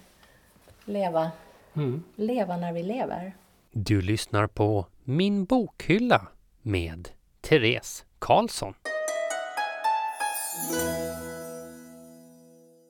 leva, 0.86 1.32
Mm. 1.74 2.04
leva 2.16 2.58
när 2.58 2.74
vi 2.74 2.84
lever. 2.84 3.34
Du 3.72 4.02
lyssnar 4.02 4.48
på 4.48 4.86
Min 5.04 5.46
bokhylla 5.46 6.28
med 6.62 7.10
Therese 7.42 8.06
Karlsson. 8.20 8.74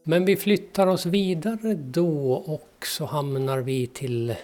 Men 0.04 0.26
vi 0.26 0.36
flyttar 0.36 0.88
oss 0.88 1.06
vidare 1.06 1.74
då 1.74 2.34
och 2.34 2.86
så 2.86 3.06
hamnar 3.06 3.58
vi 3.58 3.88
till... 3.88 4.36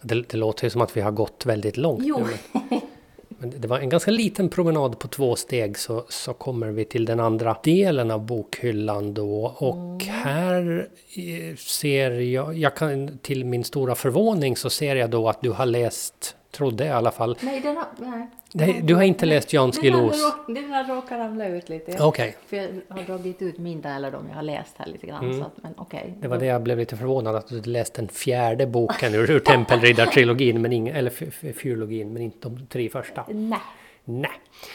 Det, 0.00 0.28
det 0.28 0.36
låter 0.36 0.64
ju 0.64 0.70
som 0.70 0.80
att 0.80 0.96
vi 0.96 1.00
har 1.00 1.10
gått 1.10 1.46
väldigt 1.46 1.76
långt 1.76 2.02
Jo. 2.04 2.18
nu. 2.18 2.60
Men, 2.68 2.80
men 3.28 3.60
det 3.60 3.68
var 3.68 3.78
en 3.78 3.88
ganska 3.88 4.10
liten 4.10 4.48
promenad 4.48 4.98
på 4.98 5.08
två 5.08 5.36
steg 5.36 5.78
så, 5.78 6.04
så 6.08 6.32
kommer 6.34 6.70
vi 6.70 6.84
till 6.84 7.04
den 7.04 7.20
andra 7.20 7.56
delen 7.64 8.10
av 8.10 8.26
bokhyllan 8.26 9.14
då. 9.14 9.44
Och 9.44 10.02
här 10.02 10.88
eh, 11.16 11.56
ser 11.56 12.10
jag, 12.10 12.58
jag 12.58 12.76
kan, 12.76 13.18
till 13.18 13.44
min 13.44 13.64
stora 13.64 13.94
förvåning 13.94 14.56
så 14.56 14.70
ser 14.70 14.96
jag 14.96 15.10
då 15.10 15.28
att 15.28 15.42
du 15.42 15.50
har 15.50 15.66
läst, 15.66 16.36
trodde 16.52 16.84
jag 16.84 16.94
i 16.94 16.96
alla 16.96 17.10
fall, 17.10 17.38
Nej, 17.40 17.60
den 17.60 17.76
har, 17.76 17.86
nej. 17.96 18.28
Nej, 18.52 18.80
du 18.84 18.94
har 18.94 19.02
inte 19.02 19.26
läst 19.26 19.52
Jan 19.52 19.70
Guillous? 19.70 20.22
den 20.46 20.72
har 20.72 20.84
råkat 20.84 21.18
ramla 21.18 21.48
ut 21.48 21.68
lite. 21.68 22.02
Okej, 22.02 22.36
För 22.46 22.56
jag 22.56 22.66
har 22.88 23.02
dragit 23.02 23.42
ut 23.42 23.58
mina 23.58 23.96
eller 23.96 24.10
de 24.10 24.28
jag 24.28 24.34
har 24.34 24.42
läst 24.42 24.74
här 24.78 24.86
lite 24.86 25.06
grann. 25.06 25.34
Så 25.34 25.44
att, 25.44 25.52
men. 25.62 25.74
Mm. 26.02 26.20
det 26.20 26.28
var 26.28 26.38
det 26.38 26.46
jag 26.46 26.62
blev 26.62 26.78
lite 26.78 26.96
förvånad 26.96 27.36
att 27.36 27.48
du 27.48 27.54
hade 27.54 27.70
läst 27.70 27.94
den 27.94 28.08
fjärde 28.08 28.66
boken 28.66 29.14
ur, 29.14 29.30
ur 29.30 29.38
Tempelriddartrilogin, 29.38 30.62
men 30.62 30.72
ing, 30.72 30.88
eller 30.88 31.10
fyrologin, 31.52 32.12
men 32.12 32.22
inte 32.22 32.48
de 32.48 32.66
tre 32.66 32.88
första. 32.88 33.24
Nej. 33.28 33.58
Nej. 34.04 34.30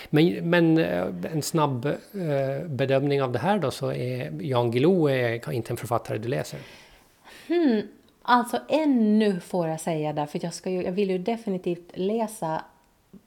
Men, 0.09 0.49
men 0.49 0.77
eh, 0.77 1.05
en 1.33 1.41
snabb 1.41 1.85
eh, 1.85 2.67
bedömning 2.67 3.23
av 3.23 3.31
det 3.31 3.39
här 3.39 3.59
då 3.59 3.71
så 3.71 3.91
är 3.91 4.41
Jan 4.41 4.71
Guillou 4.71 5.09
är 5.09 5.51
inte 5.51 5.73
en 5.73 5.77
författare 5.77 6.17
du 6.17 6.27
läser. 6.27 6.59
Alltså 8.29 8.59
ännu 8.69 9.39
får 9.39 9.67
jag 9.67 9.79
säga 9.79 10.13
där, 10.13 10.25
för 10.25 10.39
jag, 10.43 10.53
ska 10.53 10.69
ju, 10.69 10.83
jag 10.83 10.91
vill 10.91 11.09
ju 11.09 11.17
definitivt 11.17 11.91
läsa 11.93 12.61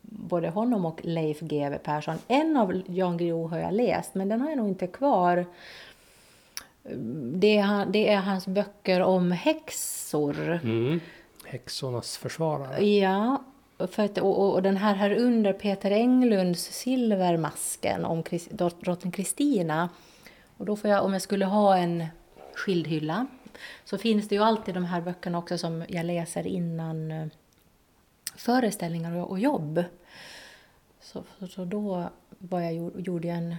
både 0.03 0.49
honom 0.49 0.85
och 0.85 1.01
Leif 1.03 1.41
GW 1.41 1.79
Persson. 1.79 2.17
En 2.29 2.57
av 2.57 2.83
Jan 2.87 3.17
Guillou 3.17 3.49
har 3.49 3.59
jag 3.59 3.75
läst, 3.75 4.15
men 4.15 4.29
den 4.29 4.41
har 4.41 4.49
jag 4.49 4.59
nog 4.59 4.69
inte 4.69 4.87
kvar. 4.87 5.47
Det 7.33 7.57
är, 7.57 7.87
det 7.87 8.09
är 8.09 8.17
hans 8.17 8.47
böcker 8.47 9.03
om 9.03 9.33
häxor. 9.33 10.61
Mm. 10.63 11.01
Häxornas 11.45 12.17
försvarare. 12.17 12.85
Ja, 12.87 13.43
för 13.79 14.05
att, 14.05 14.19
och, 14.19 14.53
och, 14.53 14.63
den 14.63 14.77
här 14.77 14.95
här 14.95 15.17
under 15.19 15.53
Peter 15.53 15.91
Englunds 15.91 16.61
Silvermasken 16.61 18.05
om 18.05 18.25
Chris, 18.25 18.49
drottning 18.81 19.13
Kristina. 19.13 19.89
Och 20.57 20.67
då 20.67 20.77
får 20.77 20.91
jag, 20.91 21.05
om 21.05 21.13
jag 21.13 21.23
skulle 21.23 21.45
ha 21.45 21.77
en 21.77 22.07
skild 22.55 22.87
hylla, 22.87 23.27
så 23.85 23.99
finns 23.99 24.29
det 24.29 24.35
ju 24.35 24.43
alltid 24.43 24.75
de 24.75 24.85
här 24.85 25.01
böckerna 25.01 25.39
också 25.39 25.59
som 25.59 25.85
jag 25.89 26.07
läser 26.07 26.47
innan 26.47 27.11
eh, 27.11 27.27
föreställningar 28.37 29.17
och, 29.17 29.39
jobb. 29.39 29.85
Så, 31.01 31.25
så, 31.51 31.65
då 31.65 32.11
var 32.39 32.61
jag, 32.61 32.75
gjorde- 32.75 33.29
jag 33.29 33.37
en, 33.37 33.57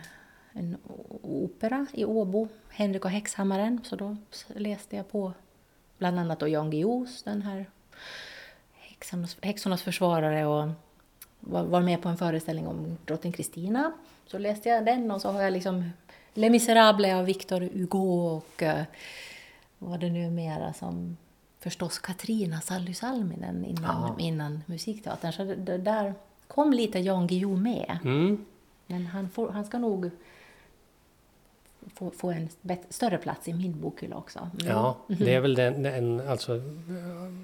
en 0.53 0.77
opera 1.21 1.85
i 1.93 2.05
Åbo, 2.05 2.47
Henrik 2.69 3.05
och 3.05 3.11
häxhammaren, 3.11 3.81
så 3.83 3.95
då 3.95 4.17
läste 4.47 4.95
jag 4.95 5.11
på 5.11 5.33
bland 5.97 6.19
annat 6.19 6.39
då 6.39 6.47
Jan 6.47 6.69
Guillous, 6.69 7.23
den 7.23 7.41
här 7.41 7.65
häxornas, 8.73 9.37
häxornas 9.41 9.81
försvarare 9.81 10.45
och 10.45 10.69
var, 11.39 11.63
var 11.63 11.81
med 11.81 12.01
på 12.01 12.09
en 12.09 12.17
föreställning 12.17 12.67
om 12.67 12.97
drottning 13.05 13.33
Kristina. 13.33 13.91
Så 14.27 14.37
läste 14.37 14.69
jag 14.69 14.85
den 14.85 15.11
och 15.11 15.21
så 15.21 15.29
har 15.31 15.41
jag 15.41 15.53
liksom 15.53 15.89
Les 16.33 16.51
Misérables 16.51 17.13
av 17.13 17.25
Victor 17.25 17.59
Hugo 17.59 18.37
och 18.37 18.63
eh, 18.63 18.83
vad 19.83 19.99
det 19.99 20.09
nu 20.09 20.25
är 20.25 20.29
mera 20.29 20.73
som 20.73 21.17
förstås 21.59 21.99
Katrina 21.99 22.61
Sally 22.61 22.93
Salminen 22.93 23.65
innan, 23.65 24.19
innan 24.19 24.63
Musikteatern. 24.65 25.33
Så 25.33 25.43
det, 25.43 25.55
det 25.55 25.77
där 25.77 26.13
kom 26.47 26.73
lite 26.73 26.99
Jan 26.99 27.27
Guillou 27.27 27.57
med. 27.57 27.97
Mm. 28.03 28.45
Men 28.87 29.05
han, 29.05 29.29
får, 29.29 29.49
han 29.49 29.65
ska 29.65 29.77
nog 29.77 30.09
få, 31.93 32.11
få 32.11 32.31
en 32.31 32.49
större 32.89 33.17
plats 33.17 33.47
i 33.47 33.53
min 33.53 33.81
bokhylla 33.81 34.15
också. 34.15 34.39
Mm. 34.39 34.67
Ja, 34.67 34.97
det 35.07 35.33
är 35.33 35.39
väl 35.39 35.55
den, 35.55 35.83
den 35.83 36.27
alltså, 36.27 36.61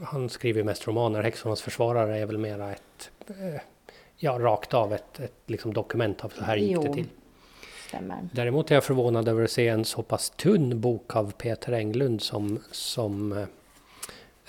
han 0.05 0.29
skriver 0.29 0.63
mest 0.63 0.87
romaner. 0.87 1.23
Häxornas 1.23 1.61
försvarare 1.61 2.17
är 2.17 2.25
väl 2.25 2.37
mera 2.37 2.71
ett, 2.71 3.11
eh, 3.27 3.61
ja, 4.17 4.39
rakt 4.39 4.73
av 4.73 4.93
ett, 4.93 5.19
ett 5.19 5.41
liksom 5.45 5.73
dokument 5.73 6.25
av 6.25 6.29
så 6.29 6.43
här 6.43 6.57
gick 6.57 6.81
det 6.81 6.87
Jo. 6.87 6.93
till. 6.93 7.07
Stämmer. 7.87 8.17
Däremot 8.31 8.71
är 8.71 8.75
jag 8.75 8.83
förvånad 8.83 9.27
över 9.27 9.43
att 9.43 9.51
se 9.51 9.67
en 9.67 9.85
så 9.85 10.01
pass 10.03 10.29
tunn 10.29 10.81
bok 10.81 11.15
av 11.15 11.31
Peter 11.31 11.71
Englund 11.73 12.21
som, 12.21 12.59
som 12.71 13.45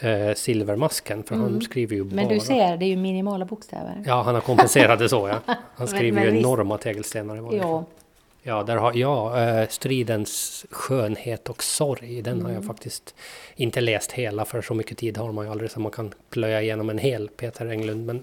eh, 0.00 0.34
Silvermasken, 0.36 1.22
för 1.24 1.34
han 1.36 1.60
skriver 1.60 1.96
ju 1.96 2.04
bara... 2.04 2.12
Mm. 2.12 2.26
Men 2.26 2.34
du 2.38 2.40
ser, 2.44 2.76
det 2.76 2.84
är 2.84 2.88
ju 2.88 2.96
minimala 2.96 3.44
bokstäver. 3.44 4.02
Ja, 4.06 4.22
han 4.22 4.34
har 4.34 4.42
kompenserat 4.42 4.98
det 4.98 5.08
så 5.08 5.28
ja. 5.28 5.38
Han 5.46 5.56
Men- 5.76 5.88
skriver 5.88 6.12
men 6.12 6.24
ju 6.24 6.30
visst- 6.30 6.46
enorma 6.46 6.78
tegelstenar 6.78 7.36
i 7.36 7.40
vanliga 7.40 7.62
fall. 7.62 7.84
Ja, 8.42 8.62
där 8.62 8.76
har 8.76 8.92
ja, 8.94 9.40
eh, 9.42 9.68
Stridens 9.68 10.66
skönhet 10.70 11.48
och 11.48 11.62
sorg. 11.62 12.22
Den 12.22 12.42
har 12.42 12.48
jag 12.48 12.56
Mm. 12.56 12.66
faktiskt 12.68 13.14
inte 13.56 13.80
läst 13.80 14.12
hela 14.12 14.44
för 14.44 14.62
så 14.62 14.74
mycket 14.74 14.98
tid 14.98 15.16
har 15.16 15.32
man 15.32 15.44
ju 15.44 15.50
aldrig 15.50 15.70
så 15.70 15.80
man 15.80 15.92
kan 15.92 16.12
plöja 16.30 16.62
igenom 16.62 16.90
en 16.90 16.98
hel 16.98 17.28
Peter 17.28 17.66
Englund. 17.66 18.06
Men 18.06 18.22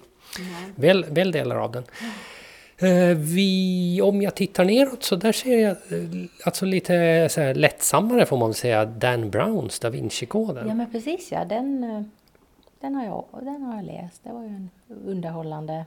väl, 0.74 1.04
väl 1.08 1.32
delar 1.32 1.56
av 1.56 1.72
den. 1.72 1.84
Eh, 2.78 3.16
vi, 3.16 4.00
om 4.02 4.22
jag 4.22 4.34
tittar 4.34 4.64
neråt 4.64 5.02
så 5.02 5.16
där 5.16 5.32
ser 5.32 5.58
jag 5.58 5.70
eh, 5.70 6.28
alltså 6.44 6.64
lite 6.64 7.28
så 7.30 7.40
här 7.40 7.54
lättsammare 7.54 8.26
får 8.26 8.36
man 8.36 8.54
säga 8.54 8.84
Dan 8.84 9.30
Browns 9.30 9.78
Da 9.78 9.90
Vinci-koden. 9.90 10.68
ja 10.68 10.74
men 10.74 10.90
precis 10.90 11.32
ja, 11.32 11.44
den, 11.44 11.84
eh, 11.84 12.02
den, 12.80 12.94
har 12.94 13.04
jag, 13.04 13.24
den 13.42 13.62
har 13.62 13.76
jag 13.76 13.84
läst. 13.84 14.24
Det 14.24 14.32
var 14.32 14.42
ju 14.42 14.48
en 14.48 14.70
underhållande, 14.88 15.84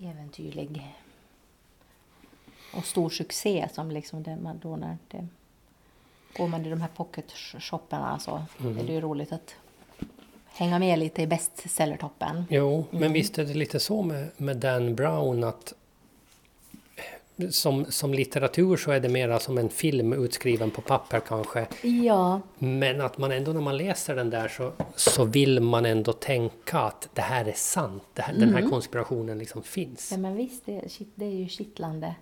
äventyrlig 0.00 0.96
och 2.74 2.84
stor 2.84 3.10
succé 3.10 3.68
som 3.72 3.90
liksom 3.90 4.22
det, 4.22 4.36
man 4.36 4.58
då 4.62 4.76
när 4.76 4.96
det 5.08 5.26
går 6.36 6.48
man 6.48 6.66
i 6.66 6.70
de 6.70 6.80
här 6.80 6.90
pocket-shopparna 6.96 8.18
så 8.18 8.42
är 8.58 8.86
det 8.86 8.92
ju 8.92 9.00
roligt 9.00 9.32
att 9.32 9.54
hänga 10.56 10.78
med 10.78 10.98
lite 10.98 11.22
i 11.22 11.26
bestsellertoppen. 11.26 12.44
Jo, 12.50 12.84
men 12.90 13.12
visst 13.12 13.38
är 13.38 13.44
det 13.44 13.54
lite 13.54 13.80
så 13.80 14.02
med, 14.02 14.28
med 14.36 14.56
Dan 14.56 14.94
Brown 14.94 15.44
att 15.44 15.74
som, 17.50 17.84
som 17.84 18.14
litteratur 18.14 18.76
så 18.76 18.90
är 18.90 19.00
det 19.00 19.08
mera 19.08 19.38
som 19.38 19.58
en 19.58 19.68
film 19.68 20.12
utskriven 20.12 20.70
på 20.70 20.80
papper 20.80 21.20
kanske. 21.20 21.66
Ja, 21.82 22.40
Men 22.58 23.00
att 23.00 23.18
man 23.18 23.32
ändå 23.32 23.52
när 23.52 23.60
man 23.60 23.76
läser 23.76 24.16
den 24.16 24.30
där 24.30 24.48
så, 24.48 24.72
så 24.94 25.24
vill 25.24 25.60
man 25.60 25.86
ändå 25.86 26.12
tänka 26.12 26.78
att 26.78 27.08
det 27.14 27.22
här 27.22 27.44
är 27.44 27.52
sant. 27.52 28.02
Här, 28.14 28.34
Den 28.34 28.54
här 28.54 28.70
konspirationen 28.70 29.38
liksom 29.38 29.62
finns. 29.62 30.10
Ja 30.10 30.18
men 30.18 30.36
visst, 30.36 30.66
det, 30.66 30.92
shit, 30.92 31.08
det 31.14 31.24
är 31.24 31.30
ju 31.34 31.48
kittlande. 31.48 32.14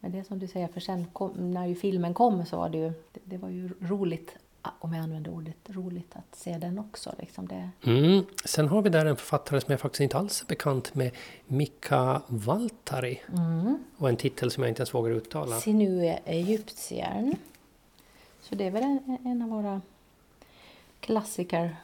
Men 0.00 0.12
det 0.12 0.18
är 0.18 0.24
som 0.24 0.38
du 0.38 0.48
säger, 0.48 0.68
för 0.68 0.80
sen 0.80 1.06
kom, 1.12 1.52
när 1.52 1.66
ju 1.66 1.74
filmen 1.74 2.14
kom 2.14 2.46
så 2.46 2.56
var 2.56 2.68
det 2.68 2.78
ju, 2.78 2.92
det, 3.12 3.20
det 3.24 3.36
var 3.36 3.48
ju 3.48 3.70
roligt 3.80 4.36
om 4.78 4.92
jag 4.92 5.02
använder 5.02 5.30
ordet 5.30 5.56
roligt, 5.66 6.16
att 6.16 6.34
se 6.36 6.58
den 6.58 6.78
också. 6.78 7.14
Liksom 7.18 7.48
det. 7.48 7.70
Mm. 7.84 8.24
Sen 8.44 8.68
har 8.68 8.82
vi 8.82 8.90
där 8.90 9.06
en 9.06 9.16
författare 9.16 9.60
som 9.60 9.70
jag 9.70 9.80
faktiskt 9.80 10.00
inte 10.00 10.18
alls 10.18 10.42
är 10.42 10.46
bekant 10.46 10.94
med, 10.94 11.10
Mika 11.46 12.22
Valtari. 12.26 13.20
Mm. 13.28 13.84
Och 13.96 14.08
en 14.08 14.16
titel 14.16 14.50
som 14.50 14.62
jag 14.62 14.70
inte 14.70 14.80
ens 14.80 14.94
vågar 14.94 15.10
uttala. 15.10 15.60
Sinue 15.60 16.18
egyptiern. 16.24 17.34
Så 18.40 18.54
det 18.54 18.66
är 18.66 18.70
väl 18.70 18.82
en, 18.82 19.18
en 19.24 19.42
av 19.42 19.48
våra 19.48 19.80
klassiker, 21.00 21.76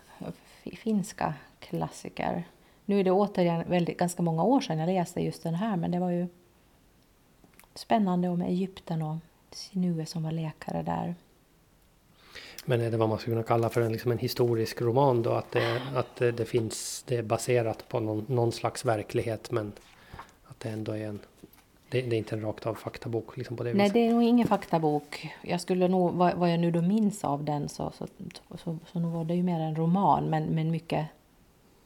finska 0.77 1.35
klassiker. 1.61 2.45
Nu 2.85 3.01
är 3.01 3.05
det 3.05 3.11
återigen 3.11 3.65
väldigt, 3.71 3.99
ganska 3.99 4.23
många 4.23 4.43
år 4.43 4.61
sedan 4.61 4.79
jag 4.79 4.87
läste 4.87 5.21
just 5.21 5.43
den 5.43 5.55
här, 5.55 5.77
men 5.77 5.91
det 5.91 5.99
var 5.99 6.11
ju 6.11 6.27
spännande 7.75 8.29
om 8.29 8.43
Egypten 8.43 9.03
och 9.03 9.17
Sinue 9.51 10.07
som 10.07 10.23
var 10.23 10.33
läkare 10.33 10.83
där. 10.83 11.15
Men 12.65 12.81
är 12.81 12.91
det 12.91 12.97
vad 12.97 13.09
man 13.09 13.19
skulle 13.19 13.35
kunna 13.35 13.43
kalla 13.43 13.69
för 13.69 13.81
en, 13.81 13.93
liksom 13.93 14.13
en 14.13 14.19
historisk 14.19 14.81
roman 14.81 15.23
då? 15.23 15.31
Att, 15.31 15.53
det, 15.53 15.83
att 15.95 16.17
det, 16.17 16.33
det 16.33 16.45
finns, 16.45 17.05
det 17.09 17.17
är 17.17 17.23
baserat 17.23 17.89
på 17.89 18.01
någon, 18.01 18.25
någon, 18.29 18.53
slags 18.53 18.85
verklighet 18.85 19.51
men 19.51 19.73
att 20.45 20.61
det 20.61 20.69
ändå 20.69 20.93
är 20.93 21.07
en... 21.07 21.21
Det, 21.91 22.03
det 22.03 22.17
är 22.17 22.19
inte 22.19 22.35
en 22.35 22.43
rakt 22.43 22.67
av 22.67 22.75
faktabok 22.75 23.37
liksom 23.37 23.57
på 23.57 23.65
det 23.65 23.75
Nej, 23.75 23.83
viset. 23.83 23.95
det 23.95 24.07
är 24.07 24.13
nog 24.13 24.23
ingen 24.23 24.49
faktabok. 24.49 25.29
Jag 25.43 25.61
skulle 25.61 25.89
nog, 25.89 26.13
vad, 26.13 26.35
vad 26.35 26.53
jag 26.53 26.61
nu 26.61 26.71
då 26.71 26.83
minns 26.83 27.25
av 27.25 27.45
den 27.45 27.69
så, 27.69 27.93
så, 27.99 28.07
så, 28.49 28.59
så, 28.59 28.79
så 28.93 28.99
nog 28.99 29.13
var 29.13 29.25
det 29.25 29.35
ju 29.35 29.43
mer 29.43 29.61
en 29.61 29.77
roman 29.77 30.31
men, 30.31 30.45
men 30.45 30.71
mycket, 30.71 31.07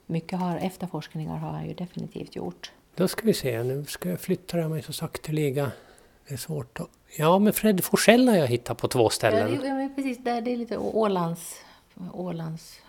mycket 0.05 0.39
har, 0.39 0.57
efterforskningar 0.57 1.37
har 1.37 1.49
han 1.49 1.67
ju 1.67 1.73
definitivt 1.73 2.35
gjort. 2.35 2.71
Då 2.95 3.07
ska 3.07 3.25
vi 3.25 3.33
se, 3.33 3.63
nu 3.63 3.85
ska 3.85 4.09
jag 4.09 4.19
flytta 4.19 4.69
mig 4.69 4.81
så 4.81 4.93
sakteliga. 4.93 5.71
Det 6.27 6.33
är 6.33 6.37
svårt 6.37 6.79
att... 6.79 6.89
Ja, 7.17 7.39
men 7.39 7.53
Fred 7.53 7.83
Forsell 7.83 8.27
har 8.27 8.35
jag 8.35 8.47
hittat 8.47 8.77
på 8.77 8.87
två 8.87 9.09
ställen. 9.09 9.59
Ja, 9.63 9.73
det, 9.73 9.89
precis. 9.95 10.17
Det, 10.23 10.41
det 10.41 10.51
är 10.53 10.57
lite 10.57 10.77
Ålands, 10.77 11.55
Ålands 12.13 12.79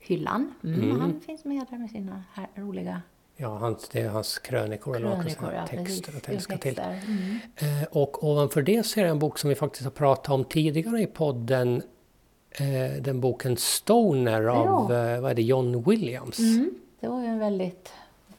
hyllan. 0.00 0.54
Mm, 0.64 0.80
Mm. 0.82 1.00
Han 1.00 1.20
finns 1.20 1.44
med 1.44 1.66
där 1.70 1.78
med 1.78 1.90
sina 1.90 2.22
här 2.32 2.48
roliga 2.54 3.02
Ja, 3.40 3.48
hans, 3.58 3.88
det 3.88 4.00
är 4.00 4.08
hans 4.08 4.38
krönikor 4.38 4.96
eller 4.96 5.08
vad 5.08 5.16
man 5.18 5.26
kan 5.26 5.50
säga, 5.50 5.66
texter 5.66 6.16
att 6.16 6.28
älska 6.28 6.58
till. 6.58 6.78
Mm. 6.78 7.38
Eh, 7.56 7.88
och 7.90 8.24
ovanför 8.24 8.62
det 8.62 8.82
ser 8.86 9.00
jag 9.00 9.10
en 9.10 9.18
bok 9.18 9.38
som 9.38 9.48
vi 9.48 9.54
faktiskt 9.56 9.84
har 9.84 9.90
pratat 9.90 10.28
om 10.34 10.44
tidigare 10.44 11.02
i 11.02 11.06
podden. 11.06 11.82
Eh, 12.50 13.02
den 13.02 13.20
boken 13.20 13.56
Stoner 13.56 14.42
av 14.42 14.92
Ja. 14.92 15.12
eh, 15.14 15.20
vad 15.20 15.30
är 15.30 15.34
det, 15.34 15.42
John 15.42 15.82
Williams. 15.82 16.38
Mm. 16.38 16.70
Det 17.00 17.08
var 17.08 17.20
ju 17.20 17.26
en 17.26 17.38
väldigt, 17.38 17.92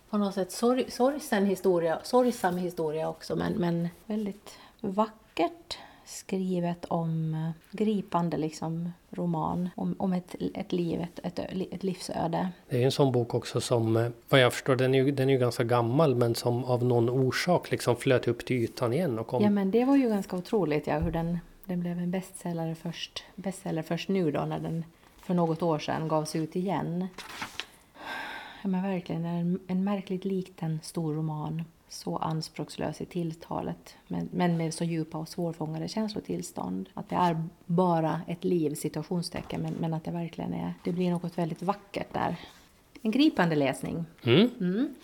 på 0.09 0.17
något 0.17 0.33
sätt, 0.33 0.51
sorg, 0.51 0.91
sorgsen 0.91 1.45
historia, 1.45 1.99
sorgsam 2.03 2.57
historia 2.57 3.09
också, 3.09 3.35
men, 3.35 3.53
men 3.53 3.89
väldigt 4.05 4.57
vackert 4.81 5.77
skrivet 6.09 6.85
om 6.85 7.33
eh, 7.33 7.77
gripande 7.77 8.37
liksom 8.37 8.91
roman 9.09 9.69
om, 9.75 9.95
om 9.99 10.13
ett, 10.13 10.35
ett 10.53 10.71
liv, 10.71 11.01
ett, 11.01 11.39
ett, 11.39 11.83
livsöde. 11.83 12.49
Det 12.69 12.81
är 12.81 12.85
en 12.85 12.91
sån 12.91 13.11
bok 13.11 13.33
också 13.33 13.61
som, 13.61 13.97
eh, 13.97 14.09
vad 14.29 14.41
jag 14.41 14.53
förstår, 14.53 14.75
den 14.75 14.95
är 14.95 15.03
ju, 15.03 15.11
den 15.11 15.29
är 15.29 15.33
ju 15.33 15.39
ganska 15.39 15.63
gammal 15.63 16.15
men 16.15 16.35
som 16.35 16.63
av 16.63 16.85
någon 16.85 17.09
orsak 17.09 17.71
liksom 17.71 17.95
flöt 17.95 18.27
upp 18.27 18.45
till 18.45 18.55
ytan 18.55 18.93
igen 18.93 19.19
och 19.19 19.27
kom. 19.27 19.43
Ja 19.43 19.49
men 19.49 19.71
det 19.71 19.85
var 19.85 19.95
ju 19.95 20.09
ganska 20.09 20.35
otroligt 20.35 20.87
ja, 20.87 20.99
hur 20.99 21.11
den, 21.11 21.39
den 21.65 21.79
blev 21.79 21.99
en 21.99 22.11
bestsäljare 22.11 22.75
först, 22.75 23.23
bestseller 23.35 23.81
först 23.81 24.09
nu 24.09 24.31
då 24.31 24.41
när 24.41 24.59
den 24.59 24.83
för 25.21 25.33
något 25.33 25.61
år 25.61 25.79
sedan 25.79 26.07
gavs 26.07 26.35
ut 26.35 26.55
igen. 26.55 27.07
Men 28.63 28.83
verkligen, 28.83 29.25
en, 29.25 29.59
en 29.67 29.83
märkligt 29.83 30.25
liten 30.25 30.79
stor 30.83 31.13
roman. 31.13 31.63
Så 31.91 32.17
anspråkslös 32.17 33.01
i 33.01 33.05
tilltalet 33.05 33.95
men, 34.07 34.29
men 34.31 34.57
med 34.57 34.73
så 34.73 34.83
djupa 34.83 35.17
och 35.17 35.27
svårfångade 35.29 35.87
känslotillstånd. 35.87 36.89
Att 36.93 37.09
det 37.09 37.15
är 37.15 37.43
bara 37.65 38.21
ett 38.27 38.43
liv, 38.43 38.75
situationstecken, 38.75 39.61
men, 39.61 39.73
men 39.79 39.93
att 39.93 40.03
det 40.03 40.11
verkligen 40.11 40.53
är, 40.53 40.73
det 40.83 40.91
blir 40.91 41.09
något 41.11 41.37
väldigt 41.37 41.61
vackert 41.61 42.13
där. 42.13 42.35
En 43.01 43.11
gripande 43.11 43.55
läsning. 43.55 44.05
Mm. 44.23 44.49
Mm. 44.59 44.95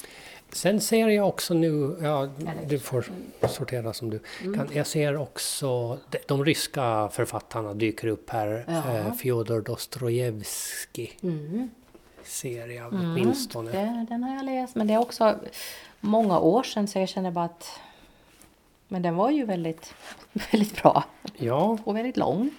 Sen 0.49 0.81
ser 0.81 1.07
jag 1.07 1.27
också 1.27 1.53
nu, 1.53 1.97
ja, 2.01 2.29
du 2.69 2.79
får 2.79 3.05
sortera 3.49 3.93
som 3.93 4.09
du 4.09 4.19
Mm. 4.43 4.53
kan. 4.57 4.67
Jag 4.75 4.87
ser 4.87 5.17
också, 5.17 5.97
de, 6.09 6.17
de 6.27 6.45
ryska 6.45 7.09
författarna 7.11 7.73
dyker 7.73 8.07
upp 8.07 8.29
här. 8.29 8.65
Ja. 8.67 8.97
Eh, 8.97 9.13
Fjodor 9.13 9.61
Dostojevskij 9.61 11.17
Mm. 11.23 11.69
Ser 12.25 12.67
jag 12.67 12.93
Mm, 12.93 13.11
åtminstone. 13.11 13.71
Det, 13.71 14.05
den 14.09 14.23
har 14.23 14.35
jag 14.35 14.45
läst, 14.45 14.75
men 14.75 14.87
det 14.87 14.93
är 14.93 14.97
också 14.97 15.35
många 15.99 16.39
år 16.39 16.63
sedan 16.63 16.87
så 16.87 16.99
jag 16.99 17.09
känner 17.09 17.31
bara 17.31 17.45
att... 17.45 17.79
Men 18.87 19.01
den 19.01 19.15
var 19.15 19.29
ju 19.31 19.45
väldigt, 19.45 19.93
väldigt 20.51 20.81
bra 20.81 21.03
Ja, 21.37 21.77
och 21.83 21.95
väldigt 21.95 22.17
lång. 22.17 22.49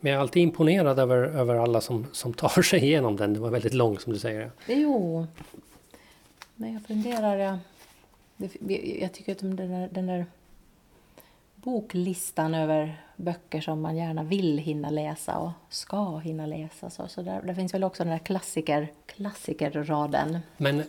men 0.00 0.12
jag 0.12 0.16
är 0.16 0.20
alltid 0.20 0.42
imponerad 0.42 0.98
över, 0.98 1.16
över 1.16 1.54
alla 1.54 1.80
som, 1.80 2.06
som 2.12 2.32
tar 2.34 2.62
sig 2.62 2.84
igenom 2.84 3.16
den. 3.16 3.34
Det 3.34 3.40
var 3.40 3.50
väldigt 3.50 3.74
lång 3.74 3.98
som 3.98 4.12
du 4.12 4.18
säger. 4.18 4.50
Jo, 4.66 5.26
men 6.54 6.72
jag 6.72 6.82
funderar... 6.82 7.36
Jag, 7.36 7.58
jag 9.00 9.12
tycker 9.12 9.32
att 9.32 9.38
den 9.38 9.56
där, 9.56 9.88
den 9.92 10.06
där 10.06 10.26
boklistan 11.66 12.54
över 12.54 13.02
böcker 13.16 13.60
som 13.60 13.80
man 13.80 13.96
gärna 13.96 14.22
vill 14.22 14.58
hinna 14.58 14.90
läsa 14.90 15.38
och 15.38 15.50
ska 15.68 16.18
hinna 16.18 16.46
läsa. 16.46 16.90
Så, 16.90 17.08
så 17.08 17.22
där, 17.22 17.42
där 17.42 17.54
finns 17.54 17.74
väl 17.74 17.84
också 17.84 18.02
den 18.04 18.12
där 18.12 18.18
klassiker, 18.18 18.92
klassikerraden. 19.06 20.38
Men 20.56 20.80
eh, 20.80 20.84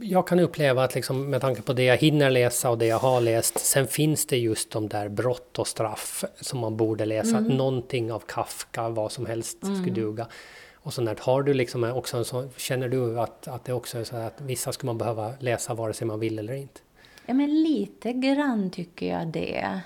jag 0.00 0.26
kan 0.26 0.40
uppleva 0.40 0.84
att 0.84 0.94
liksom, 0.94 1.30
med 1.30 1.40
tanke 1.40 1.62
på 1.62 1.72
det 1.72 1.84
jag 1.84 1.96
hinner 1.96 2.30
läsa 2.30 2.70
och 2.70 2.78
det 2.78 2.86
jag 2.86 2.98
har 2.98 3.20
läst, 3.20 3.58
sen 3.58 3.86
finns 3.86 4.26
det 4.26 4.38
just 4.38 4.70
de 4.70 4.88
där 4.88 5.08
brott 5.08 5.58
och 5.58 5.66
straff 5.66 6.24
som 6.40 6.58
man 6.58 6.76
borde 6.76 7.04
läsa. 7.04 7.36
Mm. 7.36 7.56
Någonting 7.56 8.12
av 8.12 8.22
Kafka, 8.26 8.88
vad 8.88 9.12
som 9.12 9.26
helst 9.26 9.58
skulle 9.58 9.94
duga. 9.94 10.26
Och 10.74 10.94
så 10.94 11.02
när 11.02 11.16
har 11.20 11.42
du 11.42 11.54
liksom 11.54 11.84
också 11.84 12.16
en 12.16 12.24
sån, 12.24 12.50
känner 12.56 12.88
du 12.88 13.20
att, 13.20 13.48
att 13.48 13.64
det 13.64 13.72
också 13.72 13.98
är 13.98 14.04
så 14.04 14.16
att 14.16 14.40
vissa 14.40 14.72
skulle 14.72 14.88
man 14.88 14.98
behöva 14.98 15.32
läsa 15.38 15.74
vare 15.74 15.92
sig 15.92 16.06
man 16.06 16.20
vill 16.20 16.38
eller 16.38 16.54
inte? 16.54 16.80
Ja, 17.26 17.34
men 17.34 17.62
lite 17.62 18.12
grann 18.12 18.70
tycker 18.70 19.18
jag 19.18 19.26
det. 19.26 19.80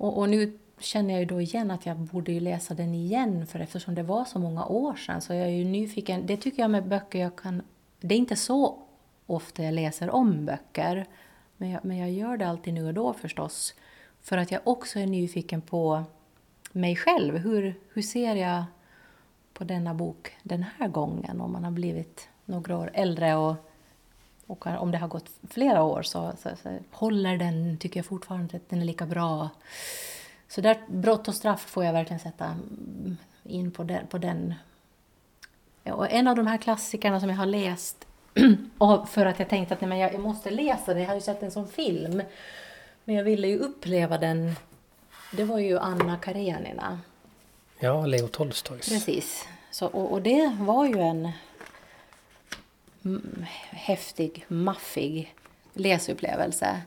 Och, 0.00 0.18
och 0.18 0.28
nu 0.28 0.58
känner 0.78 1.14
jag 1.14 1.20
ju 1.20 1.26
då 1.26 1.40
igen 1.40 1.70
att 1.70 1.86
jag 1.86 1.96
borde 1.96 2.32
ju 2.32 2.40
läsa 2.40 2.74
den 2.74 2.94
igen 2.94 3.46
för 3.46 3.60
eftersom 3.60 3.94
det 3.94 4.02
var 4.02 4.24
så 4.24 4.38
många 4.38 4.66
år 4.66 4.94
sedan 4.94 5.20
så 5.20 5.34
jag 5.34 5.46
är 5.46 5.50
ju 5.50 5.64
nyfiken. 5.64 6.26
Det 6.26 6.36
tycker 6.36 6.62
jag 6.62 6.70
med 6.70 6.88
böcker 6.88 7.18
jag 7.18 7.36
kan... 7.36 7.62
Det 8.00 8.14
är 8.14 8.18
inte 8.18 8.36
så 8.36 8.78
ofta 9.26 9.62
jag 9.62 9.74
läser 9.74 10.10
om 10.10 10.46
böcker 10.46 11.06
men 11.56 11.70
jag, 11.70 11.84
men 11.84 11.96
jag 11.96 12.10
gör 12.10 12.36
det 12.36 12.48
alltid 12.48 12.74
nu 12.74 12.86
och 12.86 12.94
då 12.94 13.12
förstås. 13.12 13.74
För 14.20 14.38
att 14.38 14.50
jag 14.50 14.60
också 14.64 14.98
är 14.98 15.06
nyfiken 15.06 15.60
på 15.60 16.04
mig 16.72 16.96
själv. 16.96 17.36
Hur, 17.36 17.74
hur 17.92 18.02
ser 18.02 18.34
jag 18.34 18.64
på 19.52 19.64
denna 19.64 19.94
bok 19.94 20.36
den 20.42 20.64
här 20.78 20.88
gången 20.88 21.40
om 21.40 21.52
man 21.52 21.64
har 21.64 21.70
blivit 21.70 22.28
några 22.44 22.78
år 22.78 22.90
äldre 22.94 23.36
och 23.36 23.69
och 24.50 24.66
om 24.66 24.90
det 24.90 24.98
har 24.98 25.08
gått 25.08 25.30
flera 25.50 25.82
år 25.82 26.02
så, 26.02 26.32
så, 26.42 26.48
så 26.62 26.78
håller 26.90 27.36
den, 27.36 27.76
tycker 27.76 27.98
jag 27.98 28.06
fortfarande 28.06 28.56
att 28.56 28.68
den 28.68 28.80
är 28.80 28.84
lika 28.84 29.06
bra. 29.06 29.48
Så 30.48 30.60
där, 30.60 30.78
brott 30.88 31.28
och 31.28 31.34
straff 31.34 31.60
får 31.60 31.84
jag 31.84 31.92
verkligen 31.92 32.20
sätta 32.20 32.44
mm, 32.44 33.16
in 33.44 33.70
på 33.70 33.82
den. 33.82 34.06
På 34.06 34.18
den. 34.18 34.54
Och 35.84 36.10
en 36.10 36.28
av 36.28 36.36
de 36.36 36.46
här 36.46 36.58
klassikerna 36.58 37.20
som 37.20 37.28
jag 37.28 37.36
har 37.36 37.46
läst, 37.46 38.06
för 39.06 39.26
att 39.26 39.38
jag 39.38 39.48
tänkte 39.48 39.74
att 39.74 39.80
nej, 39.80 39.88
men 39.88 39.98
jag, 39.98 40.20
måste 40.20 40.50
läsa 40.50 40.94
den, 40.94 41.02
jag 41.02 41.08
har 41.08 41.14
ju 41.14 41.20
sett 41.20 41.40
den 41.40 41.50
som 41.50 41.68
film, 41.68 42.22
men 43.04 43.14
jag 43.14 43.24
ville 43.24 43.48
ju 43.48 43.58
uppleva 43.58 44.18
den, 44.18 44.56
det 45.32 45.44
var 45.44 45.58
ju 45.58 45.78
Anna 45.78 46.16
Karenina. 46.16 47.00
Ja, 47.78 48.06
Leo 48.06 48.28
Tolstojs. 48.28 48.88
Precis. 48.88 49.48
Så, 49.70 49.86
och, 49.86 50.12
och 50.12 50.22
det 50.22 50.56
var 50.60 50.86
ju 50.86 50.98
en 51.00 51.32
häftig, 53.70 54.44
maffig 54.48 55.34
läsupplevelse. 55.72 56.80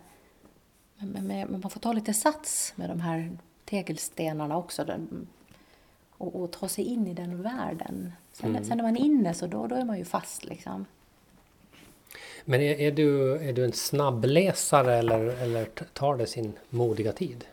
Men, 0.97 1.27
men, 1.27 1.51
man 1.61 1.69
får 1.69 1.79
ta 1.79 1.93
lite 1.93 2.13
sats 2.13 2.73
med 2.75 2.89
de 2.89 3.01
här 3.01 3.37
tegelstenarna 3.65 4.57
också. 4.57 4.85
Den, 4.85 5.27
och, 6.11 6.35
och 6.43 6.51
ta 6.51 6.67
sig 6.67 6.85
in 6.85 7.07
i 7.07 7.13
den 7.13 7.41
världen. 7.41 8.13
Sen, 8.33 8.49
Mm. 8.49 8.63
sen 8.63 8.77
när 8.77 8.83
man 8.83 8.97
är 8.97 9.01
inne 9.01 9.33
så 9.33 9.47
då, 9.47 9.67
då 9.67 9.75
är 9.75 9.85
man 9.85 9.97
ju 9.97 10.05
fast 10.05 10.45
liksom. 10.45 10.85
Men 12.45 12.61
är, 12.61 12.79
är, 12.79 12.91
du, 12.91 13.37
är 13.37 13.53
du 13.53 13.65
en 13.65 13.73
snabbläsare 13.73 14.95
eller, 14.95 15.19
eller 15.19 15.65
tar 15.93 16.17
det 16.17 16.27
sin 16.27 16.53
modiga 16.69 17.11
tid? 17.11 17.45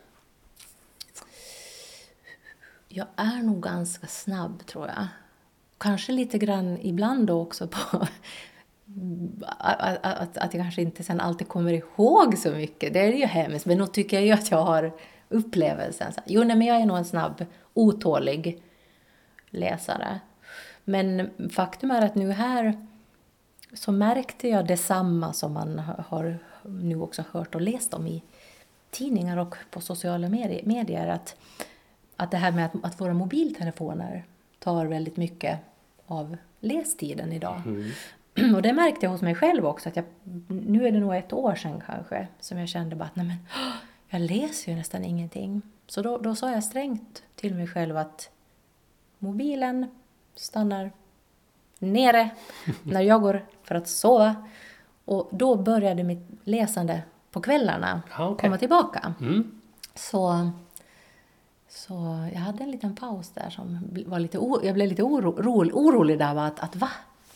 Jag 2.88 3.06
är 3.16 3.42
nog 3.42 3.62
ganska 3.62 4.06
snabb 4.06 4.66
tror 4.66 4.86
jag. 4.86 5.06
Kanske 5.78 6.12
lite 6.12 6.38
grann 6.38 6.78
ibland 6.82 7.30
också 7.30 7.68
på 7.68 8.06
att, 9.58 9.98
att, 10.02 10.38
att 10.38 10.54
jag 10.54 10.62
kanske 10.62 10.82
inte 10.82 11.04
sen 11.04 11.20
alltid 11.20 11.48
kommer 11.48 11.72
ihåg 11.72 12.38
så 12.38 12.50
mycket. 12.50 12.92
Det 12.92 13.00
är 13.00 13.12
ju 13.12 13.26
hemskt, 13.26 13.66
men 13.66 13.78
nog 13.78 13.92
tycker 13.92 14.16
jag 14.16 14.26
ju 14.26 14.32
att 14.32 14.50
jag 14.50 14.62
har 14.62 14.92
upplevelsen. 15.28 16.12
Så, 16.12 16.20
Jo, 16.26 16.44
nej, 16.44 16.56
men 16.56 16.66
jag 16.66 16.76
är 16.76 16.86
nog 16.86 16.96
en 16.96 17.04
snabb, 17.04 17.44
otålig 17.74 18.62
läsare. 19.50 20.20
Men 20.84 21.30
faktum 21.50 21.90
är 21.90 22.02
att 22.02 22.14
nu 22.14 22.32
här 22.32 22.86
så 23.72 23.92
märkte 23.92 24.48
jag 24.48 24.66
detsamma 24.66 25.32
som 25.32 25.52
man 25.52 25.78
har 25.78 26.38
nu 26.62 27.00
också 27.00 27.24
hört 27.30 27.54
och 27.54 27.60
läst 27.60 27.94
om 27.94 28.06
i 28.06 28.22
tidningar 28.90 29.36
och 29.36 29.56
på 29.70 29.80
sociala 29.80 30.28
medier, 30.28 30.62
medier 30.64 31.08
att 31.08 31.36
att 32.20 32.30
det 32.30 32.36
här 32.36 32.52
med 32.52 32.66
att, 32.66 32.72
att 32.82 33.00
våra 33.00 33.14
mobiltelefoner 33.14 34.24
tar 34.58 34.86
väldigt 34.86 35.16
mycket 35.16 35.58
av 36.06 36.36
lästiden 36.60 37.32
idag. 37.32 37.62
Mm. 37.66 37.90
Och 38.54 38.62
det 38.62 38.72
märkte 38.72 39.06
jag 39.06 39.10
hos 39.10 39.22
mig 39.22 39.34
själv 39.34 39.66
också. 39.66 39.88
Att 39.88 39.96
jag, 39.96 40.04
nu 40.48 40.86
är 40.86 40.92
det 40.92 41.00
nog 41.00 41.14
ett 41.16 41.32
år 41.32 41.54
sedan 41.54 41.82
kanske 41.86 42.26
som 42.40 42.58
jag 42.58 42.68
kände 42.68 42.96
bara 42.96 43.04
att 43.04 43.16
nej 43.16 43.26
men, 43.26 43.36
jag 44.08 44.20
läser 44.20 44.72
ju 44.72 44.78
nästan 44.78 45.04
ingenting. 45.04 45.62
Så 45.86 46.02
då, 46.02 46.18
då 46.18 46.34
sa 46.34 46.50
jag 46.52 46.64
strängt 46.64 47.22
till 47.36 47.54
mig 47.54 47.66
själv 47.66 47.96
att 47.96 48.30
mobilen 49.18 49.86
stannar 50.34 50.90
nere 51.78 52.30
när 52.82 53.00
jag 53.00 53.20
går 53.22 53.44
för 53.62 53.74
att 53.74 53.88
sova. 53.88 54.34
Och 55.04 55.28
då 55.32 55.56
började 55.56 56.02
mitt 56.04 56.28
läsande 56.44 57.02
på 57.30 57.40
kvällarna 57.40 58.02
Ja, 58.18 58.28
okej. 58.28 58.46
komma 58.48 58.58
tillbaka. 58.58 59.14
Mm. 59.20 59.60
Så, 59.94 60.50
så 61.68 62.28
jag 62.32 62.40
hade 62.40 62.64
en 62.64 62.70
liten 62.70 62.96
paus 62.96 63.30
där 63.30 63.50
som 63.50 63.78
var 64.06 64.18
lite 64.18 64.38
o, 64.38 64.60
jag 64.62 64.74
blev 64.74 64.88
lite 64.88 65.02
oro, 65.02 65.42
ro, 65.42 65.70
orolig 65.72 66.18
där 66.18 66.36
att, 66.36 66.60
att 66.60 66.76
va? 66.76 66.88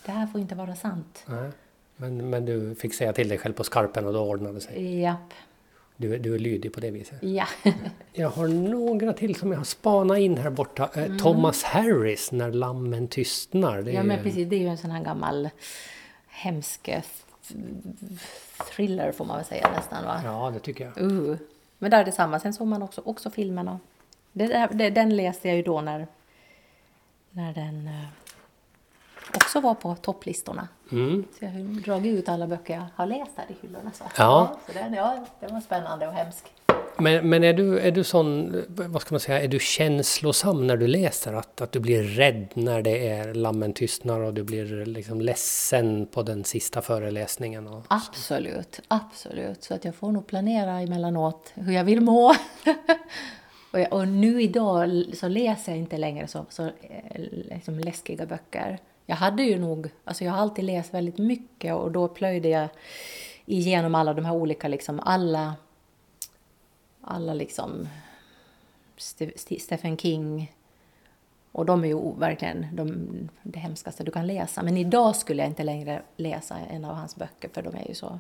Det 0.07 0.13
här 0.13 0.27
får 0.27 0.41
inte 0.41 0.55
vara 0.55 0.75
sant. 0.77 1.25
Nej. 1.27 1.51
Men, 1.97 2.31
men 2.31 2.45
du 2.45 2.75
fick 2.75 2.95
säga 2.95 3.13
till 3.13 3.29
dig 3.29 3.39
själv 3.39 3.53
på 3.53 3.65
skarpen 3.65 4.07
och 4.07 4.13
då 4.13 4.21
ordnade 4.21 4.55
det 4.55 4.61
sig. 4.61 5.01
Japp, 5.01 5.35
Du, 5.97 6.19
du 6.19 6.35
är 6.35 6.39
lydig 6.39 6.73
på 6.73 6.81
det 6.81 6.91
viset. 6.91 7.19
ja. 7.23 7.47
Jag 8.13 8.29
har 8.31 8.49
några 8.49 9.13
till 9.13 9.35
som 9.35 9.51
jag 9.53 9.59
har 9.59 9.65
spanat 9.65 10.19
in 10.19 10.39
här 10.39 10.51
borta. 10.51 10.91
Eh, 10.95 11.17
Thomas 11.17 11.63
Harris, 11.63 12.33
När 12.33 12.53
lammen 12.53 13.09
tystnar. 13.09 13.83
Det 13.83 13.91
är 13.91 13.95
ja 13.95 14.03
men 14.03 14.23
precis, 14.23 14.49
det 14.49 14.57
är 14.57 14.61
ju 14.61 14.69
en 14.69 14.79
sån 14.79 14.91
här 14.91 15.05
gammal 15.05 15.49
hemsk 16.27 16.91
thriller 18.71 19.13
får 19.13 19.25
man 19.25 19.37
väl 19.37 19.45
säga 19.47 19.71
nästan 19.77 20.05
va? 20.05 20.21
Ja, 20.25 20.51
det 20.55 20.61
tycker 20.61 20.85
jag. 20.85 21.03
Uh. 21.05 21.37
Men 21.79 21.91
där 21.91 22.01
är 22.01 22.05
det 22.05 22.13
samma. 22.13 22.41
Sen 22.41 22.53
såg 22.53 22.67
man 22.67 22.83
också, 22.83 23.03
också 23.05 23.31
filmen. 23.31 23.69
Och 23.69 23.79
det, 24.33 24.69
det, 24.73 24.91
den 24.91 25.17
läste 25.17 25.49
jag 25.49 25.57
ju 25.57 25.63
då 25.63 25.81
när, 25.81 26.07
när 27.31 27.55
den 27.55 27.87
eh, 27.87 28.05
också 29.37 29.61
var 29.61 29.75
på 29.75 29.95
topplistorna. 29.95 30.69
Mm. 30.93 31.25
Så 31.39 31.45
jag 31.45 31.51
har 31.51 31.83
dragit 31.83 32.19
ut 32.19 32.29
alla 32.29 32.47
böcker 32.47 32.75
jag 32.75 32.87
har 32.95 33.07
läst 33.07 33.33
här 33.37 33.47
i 33.49 33.57
hyllorna. 33.63 33.91
Så. 33.95 34.05
Ja. 34.17 34.57
så 34.67 34.73
den, 34.73 34.95
ja, 34.95 35.27
det 35.41 35.47
var 35.47 35.61
spännande 35.61 36.09
och 36.09 36.13
hemskt. 36.13 36.45
Men, 36.97 37.29
men 37.29 37.45
är, 37.45 37.53
du, 37.53 37.79
är 37.79 37.91
du 37.91 38.05
sån, 38.05 38.63
vad 38.69 39.03
ska 39.03 39.15
man 39.15 39.21
säga, 39.21 39.43
är 39.43 39.49
du 39.49 39.59
känslosam 39.59 40.67
när 40.67 40.77
du 40.77 40.87
läser? 40.87 41.33
Att, 41.33 41.61
att 41.61 41.73
du 41.73 41.81
blir 41.81 42.03
rädd 42.03 42.49
när 42.55 42.83
det 42.83 43.09
är 43.09 43.35
lammen 43.35 43.73
tystnar 43.73 44.21
och 44.21 44.35
du 44.35 44.43
blir 44.43 44.87
liksom 44.87 45.21
ledsen 45.21 46.07
på 46.07 46.23
den 46.23 46.45
sista 46.45 46.83
föreläsningen? 46.83 47.67
Och, 47.67 47.85
Absolut, 47.89 48.81
absolut. 48.89 49.65
Så 49.65 49.75
att 49.75 49.85
jag 49.85 49.95
får 49.95 50.13
nog 50.13 50.27
planera 50.27 50.81
emellanåt 50.81 51.53
hur 51.55 51.73
jag 51.73 51.85
vill 51.85 52.01
må. 52.01 52.29
och, 53.73 53.81
jag, 53.81 53.93
och 53.93 54.09
nu 54.09 54.43
idag 54.43 55.05
så 55.15 55.29
läser 55.29 55.73
jag 55.73 55.79
inte 55.79 55.99
längre 55.99 56.27
så, 56.27 56.47
så 56.49 56.63
eh, 56.65 57.21
liksom 57.51 57.79
läskiga 57.79 58.27
böcker. 58.27 58.79
Jag 59.07 59.17
hade 59.17 59.43
ju 59.43 59.59
nog, 59.59 59.91
alltså 60.05 60.25
jag 60.25 60.33
har 60.33 60.39
alltid 60.39 60.65
läst 60.65 60.95
väldigt 60.95 61.19
mycket 61.19 61.75
och 61.75 61.93
då 61.93 62.09
plöjde 62.09 62.49
jag 62.49 62.69
igenom 63.47 63.95
alla 63.95 64.15
de 64.15 64.25
här 64.25 64.35
olika, 64.35 64.69
liksom 64.69 65.01
alla, 65.01 65.55
alla 67.01 67.35
liksom 67.35 67.89
Stephen 69.59 69.97
King, 69.97 70.53
och 71.55 71.67
de 71.67 71.85
är 71.85 71.89
ju 71.89 72.13
verkligen 72.19 72.67
de, 72.73 73.09
det 73.43 73.59
hemskaste 73.59 74.05
du 74.05 74.11
kan 74.11 74.27
läsa. 74.27 74.63
Men 74.63 74.77
idag 74.77 75.17
skulle 75.17 75.43
jag 75.43 75.51
inte 75.51 75.63
längre 75.63 76.03
läsa 76.17 76.59
en 76.59 76.85
av 76.85 76.95
hans 76.95 77.17
böcker 77.17 77.49
för 77.49 77.63
de 77.63 77.75
är 77.75 77.89
ju 77.89 77.95
så 77.95 78.19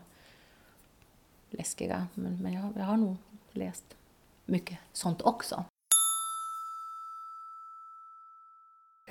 läskiga. 1.50 2.06
Men, 2.14 2.38
men 2.42 2.52
jag, 2.52 2.72
jag 2.76 2.84
har 2.84 2.96
nog 2.96 3.16
läst 3.52 3.84
mycket 4.44 4.78
sånt 4.92 5.22
också. 5.22 5.64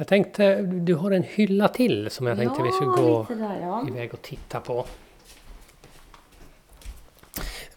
Jag 0.04 0.08
tänkte, 0.08 0.62
du 0.62 0.96
har 0.96 1.12
en 1.12 1.24
hylla 1.24 1.68
till 1.68 2.10
som 2.10 2.28
jag 2.28 2.38
tänkte 2.38 2.64
vi 2.64 2.72
skulle 2.72 2.92
gå 2.92 3.26
där, 3.30 3.60
ja. 3.62 3.88
iväg 3.88 4.14
och 4.14 4.22
titta 4.22 4.60
på. 4.60 4.86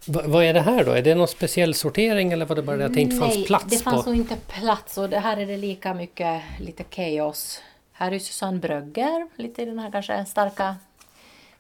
Va, 0.06 0.22
vad 0.24 0.44
är 0.44 0.54
det 0.54 0.60
här 0.60 0.84
då? 0.84 0.92
Är 0.92 1.02
det 1.02 1.14
någon 1.14 1.28
speciell 1.28 1.74
sortering 1.74 2.32
eller 2.32 2.46
var 2.46 2.56
det 2.56 2.62
bara 2.62 2.76
det 2.76 2.86
att 2.86 2.94
det 2.94 3.00
inte 3.00 3.16
fanns 3.16 3.34
Nej, 3.34 3.46
plats 3.46 3.64
det 3.64 3.78
fanns 3.78 4.04
på? 4.04 4.10
nog 4.10 4.18
inte 4.18 4.36
plats 4.36 4.98
och 4.98 5.08
det 5.08 5.18
här 5.18 5.36
är 5.36 5.46
det 5.46 5.56
lika 5.56 5.94
mycket 5.94 6.42
lite 6.60 6.84
chaos. 6.84 7.62
Här 7.92 8.12
är 8.12 8.18
Susanne 8.18 8.58
Brögger, 8.58 9.28
lite 9.36 9.64
den 9.64 9.78
här 9.78 9.90
kanske 9.90 10.24
starka 10.24 10.76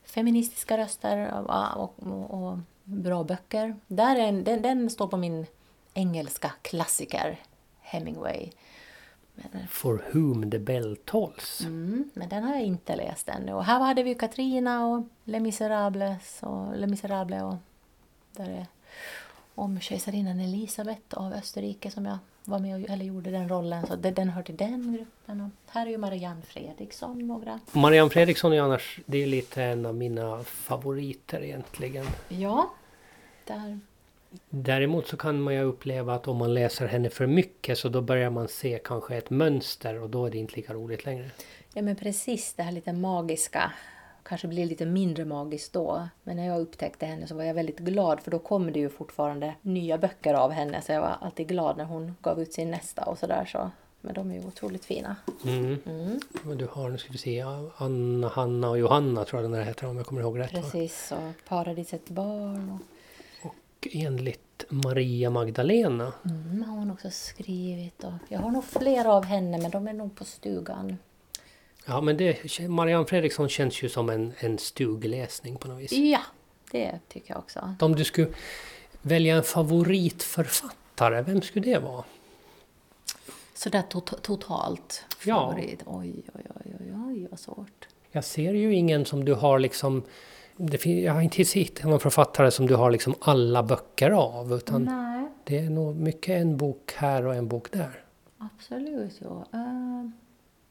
feministiska 0.04 0.78
röster 0.78 1.32
och, 1.34 1.82
och, 1.82 1.94
och, 1.98 2.48
och 2.48 2.58
bra 2.84 3.24
böcker. 3.24 3.76
Där 3.86 4.16
är 4.16 4.28
en, 4.28 4.44
den, 4.44 4.62
den 4.62 4.90
står 4.90 5.08
på 5.08 5.16
min 5.16 5.46
engelska 5.94 6.52
klassiker, 6.62 7.40
Hemingway. 7.80 8.50
For 9.68 10.02
whom 10.12 10.50
the 10.50 10.58
bell 10.58 10.96
tolls. 11.04 11.60
mm, 11.60 12.10
men 12.14 12.28
den 12.28 12.42
har 12.42 12.54
jag 12.54 12.62
inte 12.62 12.96
läst 12.96 13.28
ännu. 13.28 13.52
Och 13.52 13.64
här 13.64 13.80
hade 13.80 14.02
vi 14.02 14.14
Katrina 14.14 14.86
och 14.86 15.02
Les 15.24 15.42
Misérables 15.42 16.38
och 16.42 16.76
Les 16.76 16.90
Misérables 16.90 17.42
och 17.42 17.54
där 18.32 18.48
är 18.50 18.66
om 19.54 19.80
kejsarinnan 19.80 20.40
Elisabeth 20.40 21.18
av 21.18 21.32
Österrike 21.32 21.90
som 21.90 22.06
jag 22.06 22.18
var 22.44 22.58
med 22.58 22.74
och 22.84 22.90
eller 22.90 23.04
gjorde 23.04 23.30
den 23.30 23.48
rollen. 23.48 23.86
Så 23.86 23.96
det, 23.96 24.10
den 24.10 24.28
hör 24.28 24.42
till 24.42 24.56
den 24.56 24.92
gruppen. 24.96 25.40
Och 25.40 25.72
här 25.72 25.86
är 25.86 25.90
ju 25.90 25.98
Marianne 25.98 26.42
Fredriksson 26.42 27.26
några. 27.28 27.60
Marianne 27.72 28.10
Fredriksson 28.10 28.52
är 28.52 28.60
annars, 28.60 29.00
det 29.06 29.22
är 29.22 29.26
lite 29.26 29.62
en 29.62 29.86
av 29.86 29.94
mina 29.94 30.44
favoriter 30.44 31.42
egentligen. 31.42 32.06
Ja, 32.28 32.70
där. 33.44 33.80
Däremot 34.50 35.06
så 35.06 35.16
kan 35.16 35.40
man 35.40 35.54
ju 35.54 35.62
uppleva 35.62 36.14
att 36.14 36.28
om 36.28 36.36
man 36.36 36.54
läser 36.54 36.86
henne 36.86 37.10
för 37.10 37.26
mycket 37.26 37.78
så 37.78 37.88
då 37.88 38.00
börjar 38.00 38.30
man 38.30 38.48
se 38.48 38.80
kanske 38.84 39.16
ett 39.16 39.30
mönster 39.30 40.02
och 40.02 40.10
då 40.10 40.26
är 40.26 40.30
det 40.30 40.38
inte 40.38 40.56
lika 40.56 40.74
roligt 40.74 41.04
längre. 41.04 41.30
Ja 41.74 41.82
men 41.82 41.96
precis 41.96 42.54
det 42.54 42.62
här 42.62 42.72
lite 42.72 42.92
magiska. 42.92 43.72
Kanske 44.22 44.48
blir 44.48 44.66
lite 44.66 44.86
mindre 44.86 45.24
magiskt 45.24 45.72
då. 45.72 46.08
Men 46.22 46.36
när 46.36 46.46
jag 46.46 46.60
upptäckte 46.60 47.06
henne 47.06 47.26
så 47.26 47.34
var 47.34 47.44
jag 47.44 47.54
väldigt 47.54 47.78
glad 47.78 48.20
för 48.20 48.30
då 48.30 48.38
kommer 48.38 48.72
det 48.72 48.78
ju 48.80 48.88
fortfarande 48.88 49.54
nya 49.62 49.98
böcker 49.98 50.34
av 50.34 50.50
henne. 50.50 50.82
Så 50.82 50.92
jag 50.92 51.00
var 51.00 51.16
alltid 51.20 51.48
glad 51.48 51.76
när 51.76 51.84
hon 51.84 52.16
gav 52.22 52.40
ut 52.40 52.52
sin 52.52 52.70
nästa 52.70 53.02
och 53.04 53.18
sådär 53.18 53.44
så. 53.44 53.70
Men 54.00 54.14
de 54.14 54.30
är 54.30 54.34
ju 54.34 54.46
otroligt 54.46 54.84
fina. 54.84 55.16
Mm. 55.44 55.78
Mm, 55.86 56.58
Du 56.58 56.66
har, 56.72 56.88
nu 56.88 56.98
ska 56.98 57.12
vi 57.12 57.18
se, 57.18 57.44
Anna, 57.76 58.28
Hanna 58.28 58.70
och 58.70 58.78
Johanna 58.78 59.24
tror 59.24 59.42
jag 59.42 59.50
den 59.50 59.58
där 59.58 59.66
heter 59.66 59.86
om 59.88 59.96
jag 59.96 60.06
kommer 60.06 60.20
ihåg 60.20 60.38
rätt. 60.38 60.50
precis, 60.50 61.12
och 61.12 61.46
Paradisets 61.48 62.10
barn. 62.10 62.70
Och, 62.70 62.95
Och 63.86 63.92
enligt 63.94 64.64
Maria 64.68 65.30
Magdalena 65.30 66.12
mm, 66.24 66.62
har 66.62 66.76
hon 66.76 66.90
också 66.90 67.10
skrivit. 67.10 68.04
Och 68.04 68.12
jag 68.28 68.38
har 68.38 68.50
nog 68.50 68.64
flera 68.64 69.12
av 69.14 69.24
henne 69.24 69.58
men 69.58 69.70
de 69.70 69.88
är 69.88 69.92
nog 69.92 70.16
på 70.16 70.24
stugan. 70.24 70.96
Ja 71.86 72.00
men 72.00 72.16
det, 72.16 72.58
Marianne 72.68 73.06
Fredriksson 73.06 73.48
känns 73.48 73.82
ju 73.82 73.88
som 73.88 74.10
en, 74.10 74.32
en 74.38 74.58
stugläsning 74.58 75.56
på 75.56 75.68
något 75.68 75.80
vis. 75.80 75.92
Ja, 75.92 76.20
det 76.70 76.98
tycker 77.08 77.30
jag 77.30 77.38
också. 77.38 77.74
Om 77.80 77.94
du 77.96 78.04
skulle 78.04 78.28
välja 79.02 79.36
en 79.36 79.42
favoritförfattare, 79.42 81.22
vem 81.22 81.42
skulle 81.42 81.72
det 81.72 81.78
vara? 81.78 82.04
Sådär 83.54 83.82
tot- 83.90 84.22
totalt 84.22 85.04
Ja. 85.24 85.34
favorit. 85.50 85.82
Oj, 85.86 86.12
oj, 86.34 86.42
oj, 86.64 86.74
oj, 86.80 86.92
oj, 87.08 87.26
vad 87.30 87.40
svårt. 87.40 87.88
Jag 88.10 88.24
ser 88.24 88.54
ju 88.54 88.74
ingen 88.74 89.04
som 89.04 89.24
du 89.24 89.34
har 89.34 89.58
liksom... 89.58 90.02
Det 90.56 90.86
jag 90.86 91.12
har 91.12 91.20
inte 91.20 91.42
hittat 91.42 91.84
någon 91.84 92.00
författare 92.00 92.50
som 92.50 92.66
du 92.66 92.74
har 92.74 92.90
liksom 92.90 93.14
alla 93.20 93.62
böcker 93.62 94.10
av. 94.10 94.52
Utan 94.52 94.84
Nej. 94.84 95.28
det 95.44 95.58
är 95.58 95.70
nog 95.70 95.96
mycket 95.96 96.40
en 96.40 96.56
bok 96.56 96.92
här 96.96 97.26
och 97.26 97.34
en 97.34 97.48
bok 97.48 97.72
där. 97.72 98.04
Absolut, 98.38 99.20
ja. 99.20 99.46
Eh, 99.52 100.10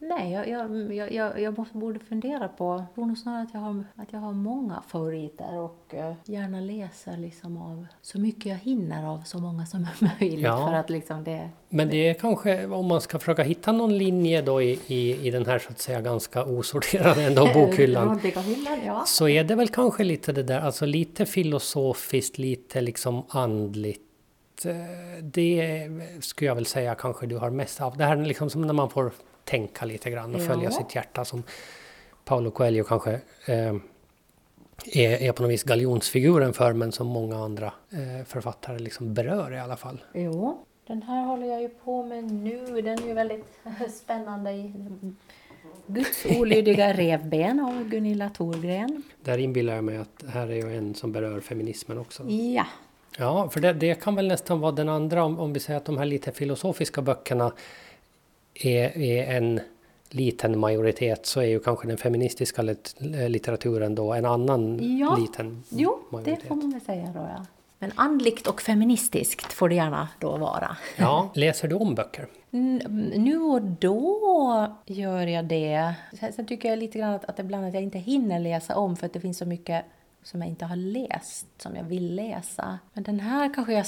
nej, 0.07 0.31
jag, 0.31 0.49
jag, 0.49 1.11
jag, 1.11 1.41
jag, 1.41 1.57
måste, 1.57 1.77
borde 1.77 1.99
fundera 1.99 2.47
på... 2.47 2.65
Jag 2.73 2.95
tror 2.95 3.05
nog 3.05 3.17
snarare 3.17 3.41
att 3.43 3.53
jag 3.53 3.59
har, 3.61 3.83
att 3.95 4.13
jag 4.13 4.19
har 4.19 4.33
många 4.33 4.83
favoriter 4.87 5.57
och 5.57 5.93
eh, 5.93 6.13
gärna 6.25 6.59
läser 6.59 7.17
liksom 7.17 7.57
av 7.57 7.85
så 8.01 8.19
mycket 8.19 8.45
jag 8.45 8.55
hinner 8.55 9.07
av 9.07 9.21
så 9.25 9.39
många 9.39 9.65
som 9.65 9.83
är 9.83 10.17
möjligt. 10.19 10.45
Ja. 10.45 10.67
För 10.67 10.73
att 10.73 10.89
liksom 10.89 11.23
det... 11.23 11.49
Men 11.69 11.89
det 11.89 12.09
är 12.09 12.13
kanske, 12.13 12.67
om 12.67 12.85
man 12.87 13.01
ska 13.01 13.19
försöka 13.19 13.43
hitta 13.43 13.71
någon 13.71 13.97
linje 13.97 14.41
då 14.41 14.61
i, 14.61 14.79
i, 14.87 15.27
i 15.27 15.31
den 15.31 15.45
här 15.45 15.59
så 15.59 15.69
att 15.71 15.79
säga 15.79 16.01
ganska 16.01 16.45
osorterade 16.45 17.23
ändå 17.23 17.45
bokhyllan. 17.53 18.07
Bokhylllan, 18.23 18.79
ja. 18.85 19.03
Så 19.07 19.27
är 19.27 19.43
det 19.43 19.55
väl 19.55 19.67
kanske 19.67 20.03
lite 20.03 20.31
det 20.31 20.43
där, 20.43 20.59
alltså 20.59 20.85
lite 20.85 21.25
filosofiskt, 21.25 22.37
lite 22.37 22.81
liksom 22.81 23.23
andligt. 23.29 24.01
Eh, 24.65 24.73
Det 25.23 25.89
skulle 26.19 26.47
jag 26.47 26.55
väl 26.55 26.65
säga 26.65 26.95
kanske 26.95 27.25
du 27.25 27.37
har 27.37 27.49
mest 27.49 27.81
av. 27.81 27.97
Det 27.97 28.03
här 28.03 28.17
är 28.17 28.25
liksom 28.25 28.49
som 28.49 28.61
när 28.61 28.73
man 28.73 28.89
får 28.89 29.11
tänka 29.45 29.85
lite 29.85 30.09
grann 30.11 30.35
och 30.35 30.41
Ja. 30.41 30.45
följa 30.45 30.71
sitt 30.71 30.95
hjärta 30.95 31.25
som 31.25 31.43
Paolo 32.25 32.51
Coelho 32.51 32.83
kanske 32.83 33.11
eh, 33.47 33.75
är, 34.93 35.21
är 35.21 35.31
på 35.31 35.41
något 35.43 35.51
vis 35.51 35.63
galjonsfiguren 35.63 36.53
för 36.53 36.73
men 36.73 36.91
som 36.91 37.07
många 37.07 37.37
andra 37.37 37.65
eh, 37.91 38.25
författare 38.25 38.79
liksom 38.79 39.13
berör 39.13 39.53
i 39.53 39.59
alla 39.59 39.77
fall. 39.77 40.01
Jo, 40.13 40.65
den 40.87 41.01
här 41.01 41.25
håller 41.25 41.47
jag 41.47 41.61
ju 41.61 41.69
på 41.69 42.03
med 42.03 42.23
nu. 42.31 42.81
Den 42.81 43.03
är 43.03 43.07
ju 43.07 43.13
väldigt 43.13 43.45
spännande. 44.03 44.51
i 44.51 44.73
Guds 45.87 46.25
olydiga 46.25 46.93
revben 46.97 47.59
av 47.59 47.83
Gunilla 47.89 48.29
Thorgren. 48.29 49.03
Där 49.23 49.37
inbillar 49.37 49.75
jag 49.75 49.83
mig 49.83 49.97
att 49.97 50.23
här 50.29 50.47
är 50.47 50.55
ju 50.55 50.77
en 50.77 50.95
som 50.95 51.11
berör 51.11 51.39
feminismen 51.41 51.97
också. 51.97 52.23
Ja, 52.29 52.65
Ja, 53.17 53.49
för 53.49 53.59
det, 53.59 53.73
det 53.73 54.01
kan 54.01 54.15
väl 54.15 54.27
nästan 54.27 54.59
vara 54.59 54.71
den 54.71 54.89
andra 54.89 55.23
om, 55.23 55.39
om 55.39 55.53
vi 55.53 55.59
säger 55.59 55.77
att 55.77 55.85
de 55.85 55.97
här 55.97 56.05
lite 56.05 56.31
filosofiska 56.31 57.01
böckerna 57.01 57.51
är, 58.55 58.97
är 58.97 59.37
en 59.37 59.59
liten 60.09 60.59
majoritet 60.59 61.25
så 61.25 61.39
är 61.39 61.45
ju 61.45 61.59
kanske 61.59 61.87
den 61.87 61.97
feministiska 61.97 62.61
lit- 62.61 62.95
litteraturen 63.29 63.95
då 63.95 64.13
en 64.13 64.25
annan 64.25 64.97
Ja, 64.99 65.15
liten 65.15 65.63
Jo, 65.69 65.99
det 66.09 66.15
majoritet. 66.15 66.47
får 66.47 66.55
man 66.55 66.71
väl 66.71 66.81
säga 66.81 67.05
då 67.13 67.19
ja. 67.19 67.45
Men 67.79 67.91
andligt 67.95 68.47
och 68.47 68.61
feministiskt 68.61 69.53
får 69.53 69.69
det 69.69 69.75
gärna 69.75 70.09
då 70.19 70.37
vara. 70.37 70.77
Ja, 70.97 71.29
läser 71.33 71.67
du 71.67 71.75
om 71.75 71.95
böcker? 71.95 72.27
N- 72.51 73.11
Nu 73.15 73.37
och 73.41 73.61
då 73.61 74.75
gör 74.85 75.27
jag 75.27 75.45
det. 75.45 75.93
Sen, 76.19 76.33
sen 76.33 76.45
tycker 76.45 76.69
jag 76.69 76.79
lite 76.79 76.99
grann 76.99 77.13
att, 77.13 77.25
att 77.25 77.39
ibland 77.39 77.65
att 77.65 77.73
jag 77.73 77.83
inte 77.83 77.97
hinner 77.97 78.39
läsa 78.39 78.75
om 78.77 78.95
för 78.95 79.05
att 79.05 79.13
det 79.13 79.19
finns 79.19 79.37
så 79.37 79.45
mycket 79.45 79.85
som 80.23 80.41
jag 80.41 80.49
inte 80.49 80.65
har 80.65 80.75
läst, 80.75 81.45
som 81.57 81.75
jag 81.75 81.83
vill 81.83 82.15
läsa. 82.15 82.79
Men 82.93 83.03
den 83.03 83.19
här 83.19 83.53
kanske 83.53 83.73
jag 83.73 83.85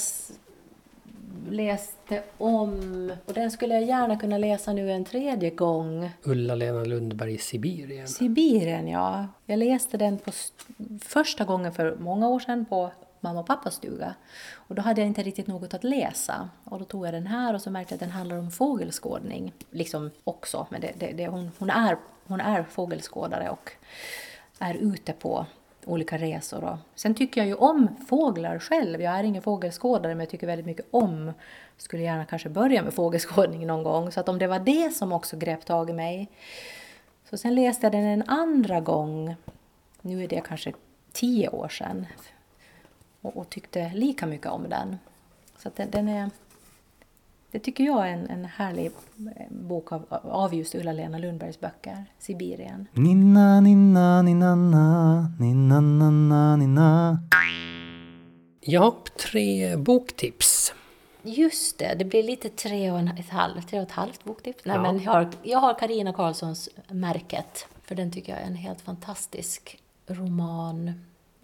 läste 1.50 2.22
om 2.38 3.12
och 3.26 3.32
den 3.34 3.50
skulle 3.50 3.74
jag 3.74 3.84
gärna 3.84 4.16
kunna 4.16 4.38
läsa 4.38 4.72
nu 4.72 4.90
en 4.92 5.04
tredje 5.04 5.50
gång. 5.50 6.10
Ulla-Lena 6.22 6.84
Lundberg 6.84 7.34
i 7.34 7.38
Sibirien. 7.38 8.08
Sibirien, 8.08 8.88
ja. 8.88 9.26
Jag 9.46 9.58
läste 9.58 9.96
den 9.96 10.18
på 10.18 10.30
st- 10.30 10.64
första 11.02 11.44
gången 11.44 11.72
för 11.72 11.96
många 12.00 12.28
år 12.28 12.40
sedan 12.40 12.64
på 12.64 12.90
mamma 13.20 13.40
och 13.40 13.46
pappas 13.46 13.74
stuga. 13.74 14.14
Och 14.54 14.74
då 14.74 14.82
hade 14.82 15.00
jag 15.00 15.08
inte 15.08 15.22
riktigt 15.22 15.46
något 15.46 15.74
att 15.74 15.84
läsa. 15.84 16.48
Och 16.64 16.78
då 16.78 16.84
tog 16.84 17.06
jag 17.06 17.14
den 17.14 17.26
här 17.26 17.54
och 17.54 17.62
så 17.62 17.70
märkte 17.70 17.92
jag 17.92 17.96
att 17.96 18.00
den 18.00 18.10
handlar 18.10 18.36
om 18.38 18.50
fågelskådning. 18.50 19.52
Liksom 19.70 20.10
också, 20.24 20.66
men 20.70 20.80
det, 20.80 20.92
det, 20.98 21.12
det, 21.12 21.26
hon, 21.28 21.50
hon, 21.58 21.70
är, 21.70 21.96
hon 22.26 22.40
är 22.40 22.62
fågelskådare 22.62 23.50
och 23.50 23.72
är 24.58 24.74
ute 24.74 25.12
på 25.12 25.46
olika 25.84 26.18
resor. 26.18 26.60
Då. 26.60 26.78
sen 26.94 27.14
tycker 27.14 27.40
jag 27.40 27.48
ju 27.48 27.54
om 27.54 27.88
fåglar 28.08 28.58
själv. 28.58 29.02
Jag 29.02 29.18
är 29.18 29.24
ingen 29.24 29.42
fågelskådare 29.42 30.14
men 30.14 30.20
jag 30.20 30.28
tycker 30.28 30.46
väldigt 30.46 30.66
mycket 30.66 30.86
om. 30.90 31.32
Skulle 31.76 32.02
gärna 32.02 32.24
kanske 32.24 32.48
börja 32.48 32.82
med 32.82 32.94
fågelskådning 32.94 33.66
någon 33.66 33.82
gång. 33.82 34.12
Så 34.12 34.20
att 34.20 34.28
om 34.28 34.38
det 34.38 34.46
var 34.46 34.58
det 34.58 34.90
som 34.90 35.12
också 35.12 35.36
grep 35.36 35.64
tag 35.64 35.90
i 35.90 35.92
mig 35.92 36.30
så 37.30 37.36
sen 37.36 37.54
läste 37.54 37.86
jag 37.86 37.92
den 37.92 38.04
en 38.04 38.22
andra 38.26 38.80
gång, 38.80 39.34
nu 40.00 40.24
är 40.24 40.28
det 40.28 40.42
kanske 40.46 40.72
tio 41.12 41.48
år 41.48 41.68
sedan, 41.68 42.06
och, 43.20 43.36
och 43.36 43.50
tyckte 43.50 43.92
lika 43.94 44.26
mycket 44.26 44.46
om 44.46 44.68
den. 44.68 44.98
Så 45.56 45.68
att 45.68 45.76
den, 45.76 45.90
den 45.90 46.08
är, 46.08 46.30
det 47.58 47.64
tycker 47.64 47.84
jag 47.84 48.08
är 48.08 48.12
en, 48.12 48.26
en 48.30 48.44
härlig 48.44 48.86
eh, 49.36 49.46
bok 49.50 49.92
av, 49.92 50.04
av 50.22 50.54
just 50.54 50.74
Ulla-Lena 50.74 51.18
Lundbergs 51.18 51.60
böcker, 51.60 52.04
Sibirien. 52.18 52.86
Ninna, 52.92 53.60
ninna, 53.60 54.22
ninna, 54.22 54.54
na, 54.54 55.28
ninna, 55.40 55.80
na, 55.80 56.10
na, 56.10 56.56
ninna. 56.56 57.18
Ja, 58.60 58.96
tre 59.32 59.76
boktips. 59.76 60.74
Just 61.22 61.78
det, 61.78 61.94
det 61.98 62.04
blir 62.04 62.22
lite 62.22 62.48
tre 62.48 62.90
och, 62.90 62.98
en, 62.98 63.08
ett 63.08 63.30
halvt, 63.30 63.68
tre 63.68 63.78
och 63.80 63.86
ett 63.86 63.92
halvt 63.92 64.24
boktips. 64.24 64.64
Nej, 64.64 64.76
Ja. 64.76 64.82
men 64.82 65.02
jag 65.02 65.12
har, 65.12 65.28
jag 65.42 65.58
har 65.58 65.78
Carina 65.78 66.12
Karlssons 66.12 66.68
Märket, 66.88 67.66
för 67.84 67.94
den 67.94 68.12
tycker 68.12 68.32
jag 68.32 68.42
är 68.42 68.46
en 68.46 68.54
helt 68.54 68.80
fantastisk 68.80 69.78
roman. 70.06 70.92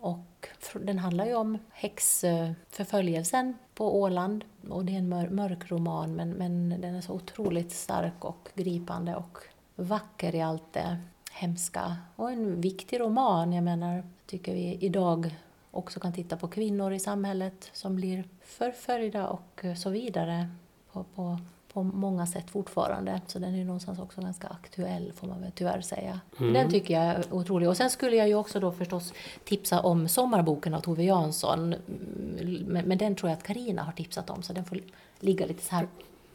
Och 0.04 0.48
den 0.74 0.98
handlar 0.98 1.26
ju 1.26 1.34
om 1.34 1.58
häxförföljelsen 1.72 3.54
på 3.74 4.00
Åland. 4.00 4.44
Och 4.70 4.84
det 4.84 4.92
är 4.92 4.98
en 4.98 5.08
mörk 5.34 5.70
roman, 5.70 6.14
men, 6.14 6.30
men 6.30 6.80
den 6.80 6.94
är 6.94 7.00
så 7.00 7.12
otroligt 7.12 7.72
stark 7.72 8.24
och 8.24 8.48
gripande 8.54 9.16
och 9.16 9.38
vacker 9.74 10.34
i 10.34 10.40
allt 10.40 10.72
det 10.72 10.98
hemska. 11.32 11.96
Och 12.16 12.30
en 12.30 12.60
viktig 12.60 13.00
roman, 13.00 13.52
jag 13.52 13.64
menar, 13.64 14.02
tycker 14.26 14.54
vi 14.54 14.78
idag 14.80 15.34
också 15.70 16.00
kan 16.00 16.12
titta 16.12 16.36
på 16.36 16.48
kvinnor 16.48 16.92
i 16.92 16.98
samhället 16.98 17.70
som 17.72 17.96
blir 17.96 18.24
förföljda 18.44 19.28
och 19.28 19.64
så 19.76 19.90
vidare 19.90 20.48
på, 20.92 21.04
på, 21.04 21.38
på 21.74 21.82
många 21.82 22.26
sätt 22.26 22.50
fortfarande. 22.50 23.20
Så 23.26 23.38
den 23.38 23.54
är 23.54 23.64
någonstans 23.64 23.98
också 23.98 24.20
ganska 24.20 24.48
aktuell 24.48 25.12
får 25.16 25.26
man 25.26 25.40
väl 25.40 25.52
tyvärr 25.54 25.80
säga. 25.80 26.20
Den 26.38 26.70
tycker 26.70 26.94
jag 26.94 27.02
är 27.04 27.24
otrolig. 27.34 27.68
Och 27.68 27.76
sen 27.76 27.90
skulle 27.90 28.16
jag 28.16 28.28
ju 28.28 28.34
också 28.34 28.60
då 28.60 28.72
förstås 28.72 29.12
tipsa 29.44 29.80
om 29.80 30.08
Sommarboken 30.08 30.74
av 30.74 30.80
Tove 30.80 31.04
Jansson. 31.04 31.74
Mm, 31.74 32.64
Men, 32.66 32.84
men 32.88 32.98
den 32.98 33.14
tror 33.16 33.30
jag 33.30 33.36
att 33.36 33.42
Karina 33.44 33.82
har 33.82 33.92
tipsat 33.92 34.30
om 34.30 34.42
så 34.42 34.52
den 34.52 34.64
får 34.64 34.78
ligga 35.20 35.46
lite 35.46 35.64
så 35.64 35.74
här 35.74 35.88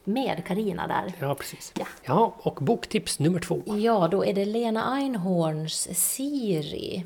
med 0.03 0.43
Karina 0.45 0.87
där. 0.87 1.13
Ja, 1.19 1.35
precis. 1.35 1.73
Ja. 1.79 1.85
Ja, 2.03 2.33
och 2.37 2.55
boktips 2.63 3.19
nummer 3.19 3.39
två. 3.39 3.61
Ja, 3.65 4.07
då 4.11 4.25
är 4.25 4.33
det 4.33 4.45
Lena 4.45 4.95
Einhorns 4.95 5.87
Siri. 5.99 7.05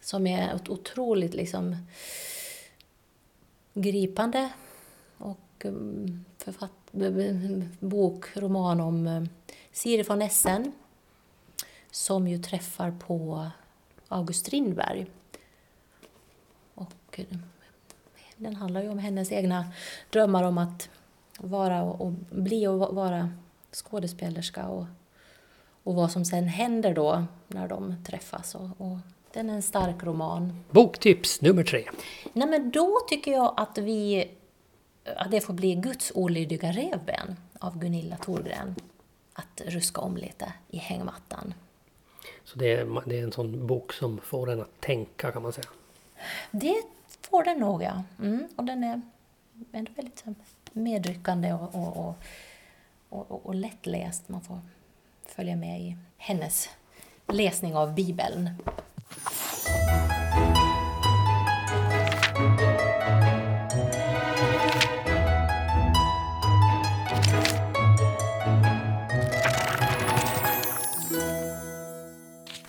Som 0.00 0.26
är 0.26 0.58
otroligt 0.68 1.34
liksom 1.34 1.76
gripande 3.74 4.48
och 5.18 5.66
författ, 6.38 6.70
b- 6.72 6.87
b- 6.87 6.87
bok, 7.80 8.24
roman 8.36 8.80
om 8.80 9.06
um, 9.06 9.28
Siri 9.72 10.02
von 10.02 10.22
Essen. 10.22 10.72
Som 11.90 12.28
ju 12.28 12.38
träffar 12.38 12.90
på 12.90 13.46
August 14.08 14.46
Strindberg. 14.46 15.06
Och 16.74 17.20
um, 17.30 17.42
den 18.36 18.56
handlar 18.56 18.82
ju 18.82 18.88
om 18.88 18.98
hennes 18.98 19.32
egna 19.32 19.72
drömmar 20.10 20.42
om 20.44 20.58
att 20.58 20.88
vara 21.38 21.82
och, 21.82 22.12
bli 22.30 22.66
och 22.66 22.78
va- 22.78 22.90
vara 22.90 23.30
skådespelerska 23.72 24.66
och 24.66 24.84
och 25.82 25.94
vad 25.94 26.10
som 26.12 26.24
sen 26.24 26.48
händer 26.48 26.94
då 26.94 27.24
när 27.48 27.68
de 27.68 27.94
träffas. 28.06 28.54
Och, 28.54 28.68
och 28.78 28.96
den 29.32 29.50
är 29.50 29.54
en 29.54 29.62
stark 29.62 30.02
roman. 30.02 30.64
Boktips 30.70 31.40
nummer 31.40 31.64
tre. 31.64 31.84
Nej, 32.32 32.48
men 32.48 32.70
då 32.70 32.98
tycker 33.08 33.32
jag 33.32 33.54
att, 33.56 33.78
vi, 33.78 34.30
att 35.16 35.30
det 35.30 35.40
får 35.40 35.54
bli 35.54 35.74
Guds 35.74 36.12
olydiga 36.14 36.72
revben 36.72 37.36
av 37.58 37.78
Gunilla 37.78 38.16
Thorgren. 38.16 38.74
Att 39.32 39.60
ruska 39.66 40.00
om 40.00 40.16
lite 40.16 40.52
i 40.68 40.78
hängmattan. 40.78 41.54
Så 42.44 42.58
det 42.58 42.72
är, 42.72 43.02
det 43.06 43.18
är 43.18 43.22
en 43.22 43.32
sån 43.32 43.66
bok 43.66 43.92
som 43.92 44.18
får 44.18 44.50
en 44.50 44.60
att 44.60 44.80
tänka 44.80 45.32
kan 45.32 45.42
man 45.42 45.52
säga. 45.52 45.68
Det 46.50 46.82
får 47.30 47.44
den 47.44 47.58
nog, 47.58 47.82
ja. 47.82 48.02
Mm, 48.18 48.48
och 48.56 48.64
den 48.64 48.84
är 48.84 49.02
ändå 49.72 49.92
väldigt 49.96 50.24
medryckande 50.72 51.52
och, 51.52 51.74
och, 51.74 51.96
och, 53.08 53.30
och, 53.30 53.46
och 53.46 53.54
lättläst. 53.54 54.28
Man 54.28 54.40
får 54.40 54.60
följa 55.26 55.56
med 55.56 55.80
i 55.80 55.96
hennes 56.16 56.68
läsning 57.26 57.76
av 57.76 57.94
Bibeln. 57.94 58.50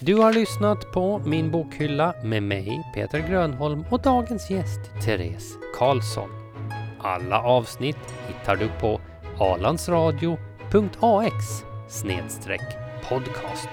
Du 0.10 0.16
har 0.16 0.34
lyssnat 0.34 0.92
på 0.92 1.22
Min 1.26 1.52
bokhylla 1.52 2.14
med 2.24 2.44
mig, 2.44 2.84
Peter 2.94 3.20
Grönholm 3.20 3.86
och 3.90 4.02
dagens 4.02 4.50
gäst, 4.50 4.80
Therese 5.06 5.58
Karlsson. 5.78 6.30
Alla 7.00 7.42
avsnitt 7.42 8.14
hittar 8.28 8.56
du 8.56 8.70
på 8.80 9.02
alandsradio.ax 9.40 11.64
podcast. 13.10 13.70